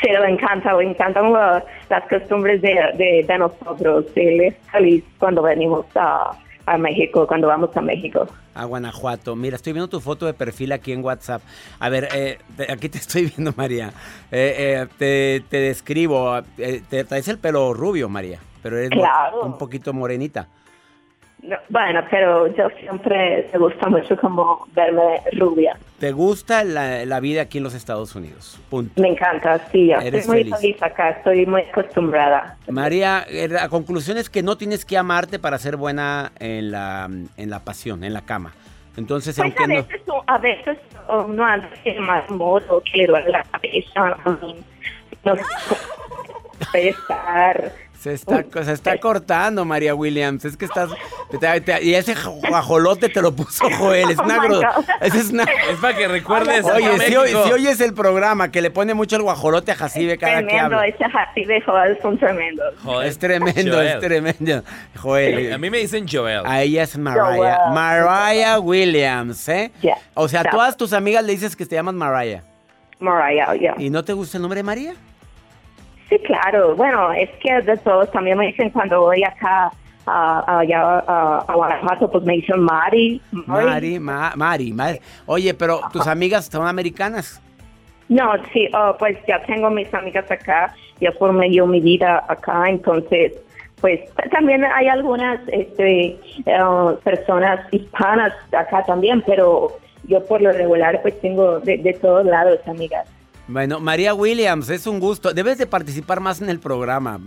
Sí, 0.03 0.09
le 0.11 0.29
encanta, 0.31 0.75
le 0.75 0.85
encantan 0.91 1.33
las 1.33 2.03
costumbres 2.11 2.61
de, 2.61 2.75
de, 2.99 3.25
de 3.27 3.39
nosotros. 3.39 4.05
Él 4.15 4.41
es 4.43 4.55
feliz 4.71 5.03
cuando 5.19 5.41
venimos 5.41 5.87
a, 5.95 6.33
a 6.67 6.77
México, 6.77 7.27
cuando 7.27 7.47
vamos 7.49 7.75
a 7.75 7.81
México. 7.81 8.27
A 8.55 8.67
Guanajuato. 8.67 9.35
Mira, 9.35 9.57
estoy 9.57 9.73
viendo 9.73 9.89
tu 9.89 10.01
foto 10.01 10.27
de 10.27 10.35
perfil 10.35 10.73
aquí 10.73 10.93
en 10.93 11.03
WhatsApp. 11.03 11.41
A 11.79 11.89
ver, 11.89 12.09
eh, 12.15 12.37
te- 12.59 12.71
aquí 12.71 12.91
te 12.91 12.99
estoy 12.99 13.27
viendo, 13.37 13.55
María. 13.57 13.93
Eh, 14.31 14.55
eh, 14.59 14.87
te, 14.99 15.43
te 15.49 15.57
describo. 15.57 16.37
eh, 16.59 16.83
te 16.91 17.05
traes 17.05 17.29
el 17.29 17.39
pelo 17.39 17.73
rubio, 17.73 18.11
María. 18.11 18.41
Pero 18.63 18.77
eres 18.77 18.91
Claro. 18.91 19.41
un 19.43 19.57
poquito 19.57 19.95
morenita. 19.95 20.49
No, 21.47 21.57
bueno, 21.69 22.01
pero 22.11 22.49
yo 22.57 22.69
siempre 22.81 23.49
me 23.53 23.59
gusta 23.59 23.89
mucho 23.89 24.17
como 24.17 24.67
verme 24.75 25.21
rubia. 25.33 25.77
¿Te 26.01 26.11
gusta 26.11 26.65
la, 26.65 27.05
la 27.07 27.21
vida 27.21 27.43
aquí 27.43 27.59
en 27.59 27.65
los 27.65 27.75
Estados 27.75 28.15
Unidos? 28.17 28.59
Punto. 28.69 29.01
Me 29.01 29.11
encanta, 29.11 29.61
sí, 29.71 29.87
yo 29.89 29.99
Eres 29.99 30.23
estoy 30.23 30.27
muy 30.27 30.45
feliz. 30.45 30.57
feliz 30.61 30.83
acá, 30.83 31.11
estoy 31.11 31.47
muy 31.47 31.63
acostumbrada. 31.63 32.57
María, 32.69 33.25
eh, 33.29 33.47
la 33.49 33.69
conclusión 33.69 34.19
es 34.19 34.29
que 34.29 34.43
no 34.43 34.57
tienes 34.57 34.85
que 34.85 34.99
amarte 34.99 35.39
para 35.39 35.59
ser 35.59 35.77
buena 35.77 36.33
en 36.41 36.73
la, 36.73 37.09
en 37.37 37.51
la 37.51 37.61
pasión, 37.61 38.03
en 38.03 38.13
la 38.13 38.23
cama. 38.23 38.53
Entonces, 38.97 39.37
Pues 39.37 39.45
aunque 39.45 39.63
a 39.63 39.67
no... 39.69 39.75
veces, 39.87 40.03
a 40.27 40.39
veces 40.39 40.79
uno 41.09 41.45
anda 41.45 41.71
de 41.85 42.01
mal 42.01 42.25
modo, 42.31 42.83
duele 42.93 43.31
la 43.31 43.43
cabeza, 43.45 44.17
no 45.25 45.35
puede 46.73 46.89
estar. 46.89 47.73
Se 48.01 48.13
está, 48.13 48.45
se 48.63 48.73
está 48.73 48.99
cortando, 48.99 49.65
María 49.65 49.95
Williams. 49.95 50.45
Es 50.45 50.57
que 50.57 50.65
estás. 50.67 50.91
te- 51.41 51.61
te- 51.61 51.83
y 51.85 51.95
ese 51.95 52.15
guajolote 52.49 53.09
te 53.09 53.21
lo 53.23 53.35
puso 53.35 53.69
Joel. 53.79 54.11
Es. 54.11 54.19
Oh 54.19 54.25
my 54.25 54.35
gro- 54.35 54.59
God. 54.77 54.85
ese 55.01 55.19
es 55.19 55.31
una 55.31 55.43
Es 55.43 55.79
para 55.81 55.97
que 55.97 56.07
recuerdes. 56.07 56.65
Oye, 56.65 56.99
si, 57.01 57.17
oyes 57.17 57.81
el 57.81 57.95
programa 57.95 58.51
que 58.53 58.61
le 58.63 58.71
pone 58.71 58.95
mucho 58.95 59.17
el 59.17 59.23
guajolote 59.23 59.73
a 59.73 59.75
Jacibe 59.75 60.19
cada 60.19 60.41
que 60.41 60.45
Tremendo, 60.47 60.77
habla. 60.77 60.87
ese 60.87 61.05
de 61.47 61.61
Joel 61.63 61.99
son 62.03 62.19
tremendos. 62.19 62.75
Es 63.05 63.19
tremendo, 63.19 63.73
Joel. 63.77 63.87
es 63.89 63.99
tremendo. 64.01 64.63
Joel. 65.01 65.53
A 65.53 65.59
mí 65.59 65.71
me 65.71 65.79
dicen 65.79 66.07
Joel. 66.11 66.43
A 66.45 66.63
ella 66.63 66.83
es 66.85 66.97
Mariah. 66.97 67.25
Joel. 67.37 67.75
Mariah 67.75 68.61
Williams, 68.61 69.49
¿eh? 69.49 69.73
Ya, 69.83 69.95
O 70.15 70.29
sea, 70.29 70.45
todas 70.45 70.77
tus 70.77 70.93
amigas 70.93 71.25
le 71.25 71.33
dices 71.33 71.57
que 71.57 71.67
te 71.67 71.75
llamas 71.77 71.95
Mariah. 71.95 72.43
Mariah, 72.99 73.55
ya. 73.57 73.75
¿Y 73.79 73.91
no 73.91 74.05
te 74.05 74.13
gusta 74.13 74.39
el 74.39 74.43
nombre 74.43 74.59
de 74.59 74.65
María? 74.65 74.95
Sí, 76.09 76.19
claro. 76.21 76.77
Bueno, 76.77 77.13
es 77.13 77.29
que 77.43 77.61
de 77.63 77.77
todos 77.79 78.11
también 78.13 78.39
me 78.39 78.47
dicen 78.47 78.71
cuando 78.71 79.01
voy 79.01 79.25
acá 79.25 79.71
a, 80.07 80.59
allá 80.61 81.01
a, 81.01 81.45
a 81.49 81.55
Guanajuato, 81.55 82.11
pues 82.11 82.25
me 82.25 82.35
dicen 82.35 82.61
Mari. 82.61 83.21
Mari, 83.33 83.99
Ma- 83.99 84.33
Mari, 84.37 84.73
Mari. 84.73 85.01
Oye, 85.27 85.53
pero 85.55 85.81
tus 85.93 86.07
amigas 86.07 86.47
son 86.47 86.67
americanas. 86.67 87.43
No, 88.09 88.33
sí, 88.53 88.69
oh, 88.73 88.95
pues 89.01 89.19
ya 89.27 89.43
tengo 89.47 89.69
mis 89.69 89.93
amigas 89.93 90.31
acá, 90.31 90.73
ya 91.01 91.11
formé 91.19 91.53
yo 91.53 91.67
mi 91.67 91.81
vida 91.81 92.25
acá, 92.29 92.67
entonces, 92.69 93.33
pues 93.81 93.99
también 94.31 94.65
hay 94.65 94.87
algunas 94.87 95.41
este, 95.49 96.17
eh, 96.47 96.97
personas 97.03 97.67
hispanas 97.73 98.33
acá 98.57 98.85
también, 98.85 99.25
pero 99.27 99.77
yo 100.05 100.25
por 100.25 100.41
lo 100.41 100.53
regular 100.53 101.03
pues 101.03 101.21
tengo 101.21 101.59
de, 101.59 101.79
de 101.79 101.95
todos 101.95 102.25
lados 102.25 102.61
amigas. 102.69 103.09
Bueno, 103.49 103.79
María 103.79 104.13
Williams, 104.13 104.69
es 104.71 104.87
un 104.87 104.99
gusto. 104.99 105.33
Debes 105.33 105.59
de 105.59 105.67
participar 105.67 106.19
más 106.21 106.41
en 106.41 106.51
el 106.51 106.59
programa. 106.59 107.21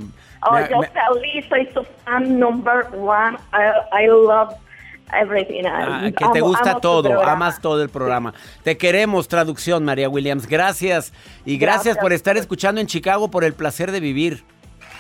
Oh, 0.46 0.54
Me- 0.54 0.68
yo 0.70 0.80
me- 0.80 0.88
feliz, 0.88 1.46
soy 1.48 1.68
su 1.74 1.86
fan 2.04 2.38
number 2.40 2.88
one, 2.94 3.38
I, 3.54 4.04
I 4.04 4.08
love 4.08 4.54
everything. 5.14 5.64
ah, 5.66 6.10
que 6.16 6.26
te 6.34 6.42
gusta 6.42 6.80
todo, 6.82 7.24
amas 7.24 7.62
todo 7.62 7.82
el 7.82 7.90
programa. 7.90 8.34
Te 8.64 8.78
queremos, 8.78 9.28
traducción, 9.30 9.86
María 9.86 10.10
Williams. 10.10 10.46
Gracias. 10.46 11.14
Y 11.46 11.58
gracias, 11.58 11.84
Gracias. 11.86 11.98
por 12.04 12.12
estar 12.14 12.36
escuchando 12.38 12.82
en 12.82 12.88
Chicago 12.88 13.32
por 13.32 13.44
el 13.46 13.54
placer 13.54 13.92
de 13.92 14.02
vivir. 14.02 14.44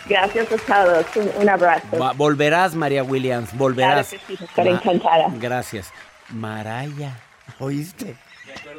Gracias 0.08 0.48
a 0.70 0.84
todos. 0.86 1.06
Un, 1.18 1.42
un 1.42 1.50
abrazo. 1.50 2.00
Va- 2.02 2.14
volverás, 2.14 2.74
María 2.76 3.04
Williams, 3.04 3.56
volverás. 3.58 4.08
Claro 4.10 4.24
que 4.28 4.38
sí, 4.38 4.44
estaré 4.46 4.70
encantada. 4.72 5.28
Gracias. 5.38 5.92
Maraya, 6.30 7.18
¿oíste? 7.60 8.16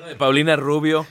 De 0.08 0.16
Paulina 0.16 0.56
Rubio. 0.56 1.06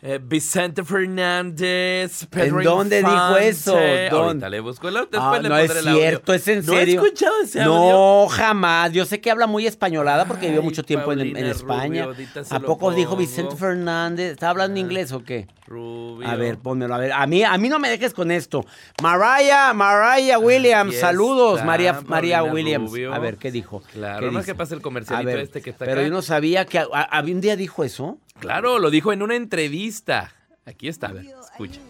Eh, 0.00 0.20
Vicente 0.22 0.82
Fernández. 0.84 2.26
Pedro 2.30 2.58
¿En 2.60 2.64
dónde 2.64 2.98
dijo 3.02 3.36
eso? 3.36 3.72
¿Dónde? 3.72 4.08
Ahorita 4.10 4.48
le 4.48 4.60
busco 4.60 4.88
el 4.88 4.94
después 4.94 5.20
Ah, 5.22 5.38
le 5.42 5.48
no 5.48 5.56
es 5.58 5.66
pondré 5.66 5.80
el 5.80 5.88
audio. 5.88 6.00
cierto, 6.00 6.34
es 6.34 6.48
en 6.48 6.64
¿No 6.66 6.72
he 6.72 6.76
serio. 6.78 7.02
escuchado 7.02 7.34
ese 7.42 7.60
audio? 7.62 7.90
No, 7.92 8.26
jamás. 8.28 8.92
Yo 8.92 9.04
sé 9.04 9.20
que 9.20 9.30
habla 9.30 9.46
muy 9.46 9.66
españolada 9.66 10.24
porque 10.24 10.46
vivió 10.46 10.62
mucho 10.62 10.82
tiempo 10.84 11.12
en, 11.12 11.36
España. 11.36 12.06
Rubio, 12.06 12.26
¿A 12.50 12.60
poco 12.60 12.92
dijo. 12.92 13.16
Vicente 13.16 13.56
Fernández? 13.56 14.32
¿Está 14.32 14.50
hablando 14.50 14.78
inglés 14.78 15.12
o 15.12 15.22
qué? 15.24 15.46
Rubio. 15.66 16.26
A 16.28 16.36
ver, 16.36 16.58
pónmelo. 16.58 16.94
A 16.94 16.98
ver, 16.98 17.12
a 17.12 17.26
mí, 17.26 17.42
a 17.42 17.58
mí 17.58 17.68
no 17.68 17.78
me 17.78 17.90
dejes 17.90 18.14
con 18.14 18.30
esto. 18.30 18.64
Mariah, 19.02 19.72
Mariah 19.74 20.38
Williams, 20.38 20.92
Aquí 20.92 21.00
saludos, 21.00 21.54
está, 21.56 21.66
María, 21.66 22.00
María 22.06 22.42
Williams. 22.42 22.90
Rubio. 22.90 23.12
A 23.12 23.18
ver, 23.18 23.36
¿qué 23.36 23.50
dijo? 23.50 23.82
Claro, 23.92 24.20
¿Qué 24.20 24.26
no 24.26 24.32
más 24.32 24.44
dice? 24.44 24.52
que 24.52 24.58
pasa 24.58 24.74
el 24.74 24.80
comercialito 24.80 25.26
ver, 25.26 25.40
este 25.40 25.60
que 25.60 25.70
está 25.70 25.84
Pero 25.84 26.00
acá. 26.00 26.08
yo 26.08 26.14
no 26.14 26.22
sabía 26.22 26.64
que 26.64 26.78
a- 26.78 26.84
a- 26.92 27.20
un 27.22 27.40
día 27.42 27.56
dijo 27.56 27.84
eso. 27.84 28.18
Claro, 28.40 28.78
lo 28.78 28.90
dijo 28.90 29.12
en 29.12 29.22
una 29.22 29.36
entrevista. 29.36 30.32
Aquí 30.64 30.88
está, 30.88 31.08
a 31.08 31.12
ver, 31.12 31.26
escucha. 31.26 31.80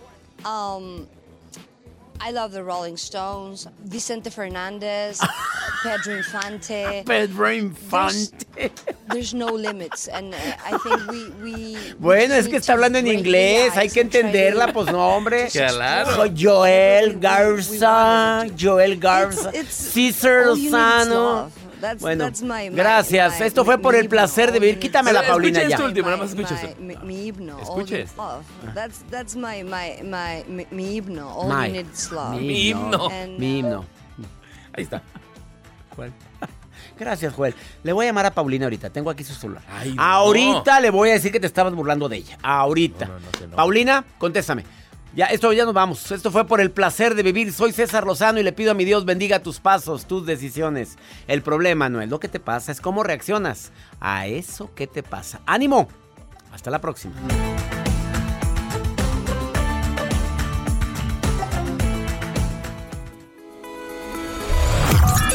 Um, 0.45 1.07
I 2.21 2.31
love 2.33 2.53
the 2.53 2.63
Rolling 2.63 2.97
Stones, 2.97 3.69
Vicente 3.85 4.31
Fernandez, 4.31 5.21
Pedro 5.83 6.17
Infante. 6.17 7.03
Pedro 7.07 7.53
Infante. 7.53 8.73
There's 9.11 9.35
no 9.35 9.47
limits, 9.47 10.09
and 10.09 10.35
uh, 10.35 10.39
I 10.65 10.79
think 10.79 11.11
we 11.11 11.31
we. 11.43 11.77
Bueno, 11.99 12.35
es 12.35 12.49
que 12.49 12.57
está 12.57 12.73
hablando 12.73 12.99
en 12.99 13.07
inglés, 13.07 13.77
hay 13.77 13.89
que 13.89 14.01
entenderla, 14.01 14.73
pues 14.73 14.91
no, 14.91 15.17
hombre. 15.17 15.49
Claro. 15.59 16.15
Soy 16.15 16.35
Joel 16.37 17.19
Garza, 17.21 18.47
Joel 18.59 18.97
Garza, 18.99 19.53
César 19.69 20.47
you 20.47 20.57
need 20.57 20.67
is 20.67 20.73
Lozano. 20.73 21.51
That's- 21.81 22.01
Bueno, 22.01 22.25
that's 22.25 22.43
my- 22.43 22.71
my- 22.71 22.77
gracias. 22.77 23.39
my- 23.41 23.47
Esto 23.47 23.65
fue 23.65 23.79
por 23.79 23.95
el 23.95 24.09
placer 24.09 24.53
de 24.53 24.59
vivir. 24.61 24.79
Quítamela, 24.79 25.21
Escucha 25.21 25.33
Paulina, 25.33 25.63
esto 25.63 25.79
ya. 25.79 25.85
último, 25.85 26.07
nada 26.09 26.17
más 26.23 26.31
escucha 26.31 26.55
esto. 26.61 26.81
mi, 26.81 27.27
himno. 27.27 27.59
Escuche 27.61 28.01
esto. 28.03 28.23
love. 28.23 28.75
That's 28.75 29.03
that's 29.11 29.37
my 29.37 29.63
my 29.65 30.03
my 30.03 30.67
mi, 30.71 30.97
himno. 30.97 31.29
All 31.31 31.49
My. 31.49 31.67
you 31.69 31.73
need 31.75 31.87
is 31.93 32.11
love. 32.13 32.41
Mi 32.41 32.69
himno. 32.71 33.09
Mi 33.39 33.59
himno. 33.59 33.85
Ahí 34.73 34.85
está. 34.85 35.03
Gracias, 36.99 37.33
Joel. 37.35 37.55
Le 37.83 37.93
voy 37.93 38.07
a 38.07 38.09
llamar 38.09 38.27
a 38.27 38.31
Paulina 38.33 38.67
ahorita. 38.67 38.91
Tengo 38.91 39.11
aquí 39.11 39.23
su 39.25 39.35
celular. 39.35 39.63
ahorita 39.97 40.81
le 40.81 40.91
voy 40.91 41.11
a 41.11 41.13
decir 41.13 41.31
que 41.33 41.41
te 41.41 41.47
estabas 41.47 41.75
burlando 41.75 42.09
de 42.09 42.17
ella. 42.19 42.39
Ahorita. 42.43 43.09
Paulina, 43.55 44.05
contéstame. 44.19 44.65
Ya, 45.15 45.27
esto 45.27 45.53
ya 45.53 45.65
nos 45.65 45.75
vamos. 45.75 46.11
Esto 46.13 46.31
fue 46.31 46.47
por 46.47 46.61
el 46.61 46.71
placer 46.71 47.15
de 47.15 47.23
vivir. 47.23 47.53
Soy 47.53 47.73
César 47.73 48.07
Lozano 48.07 48.39
y 48.39 48.43
le 48.43 48.53
pido 48.53 48.73
a 48.73 48.75
mi 48.75 48.85
Dios 48.85 49.05
bendiga 49.05 49.43
tus 49.43 49.61
pasos, 49.61 50.07
tus 50.07 50.27
decisiones. 50.27 50.97
El 51.27 51.43
problema 51.43 51.89
no 51.89 52.01
es 52.01 52.09
lo 52.09 52.21
que 52.21 52.29
te 52.29 52.41
pasa, 52.41 52.73
es 52.73 52.81
cómo 52.81 53.03
reaccionas 53.03 53.73
a 54.01 54.27
eso 54.27 54.75
que 54.75 54.87
te 54.87 55.03
pasa. 55.03 55.41
¡Ánimo! 55.47 55.89
Hasta 56.53 56.71
la 56.71 56.81
próxima. 56.81 57.15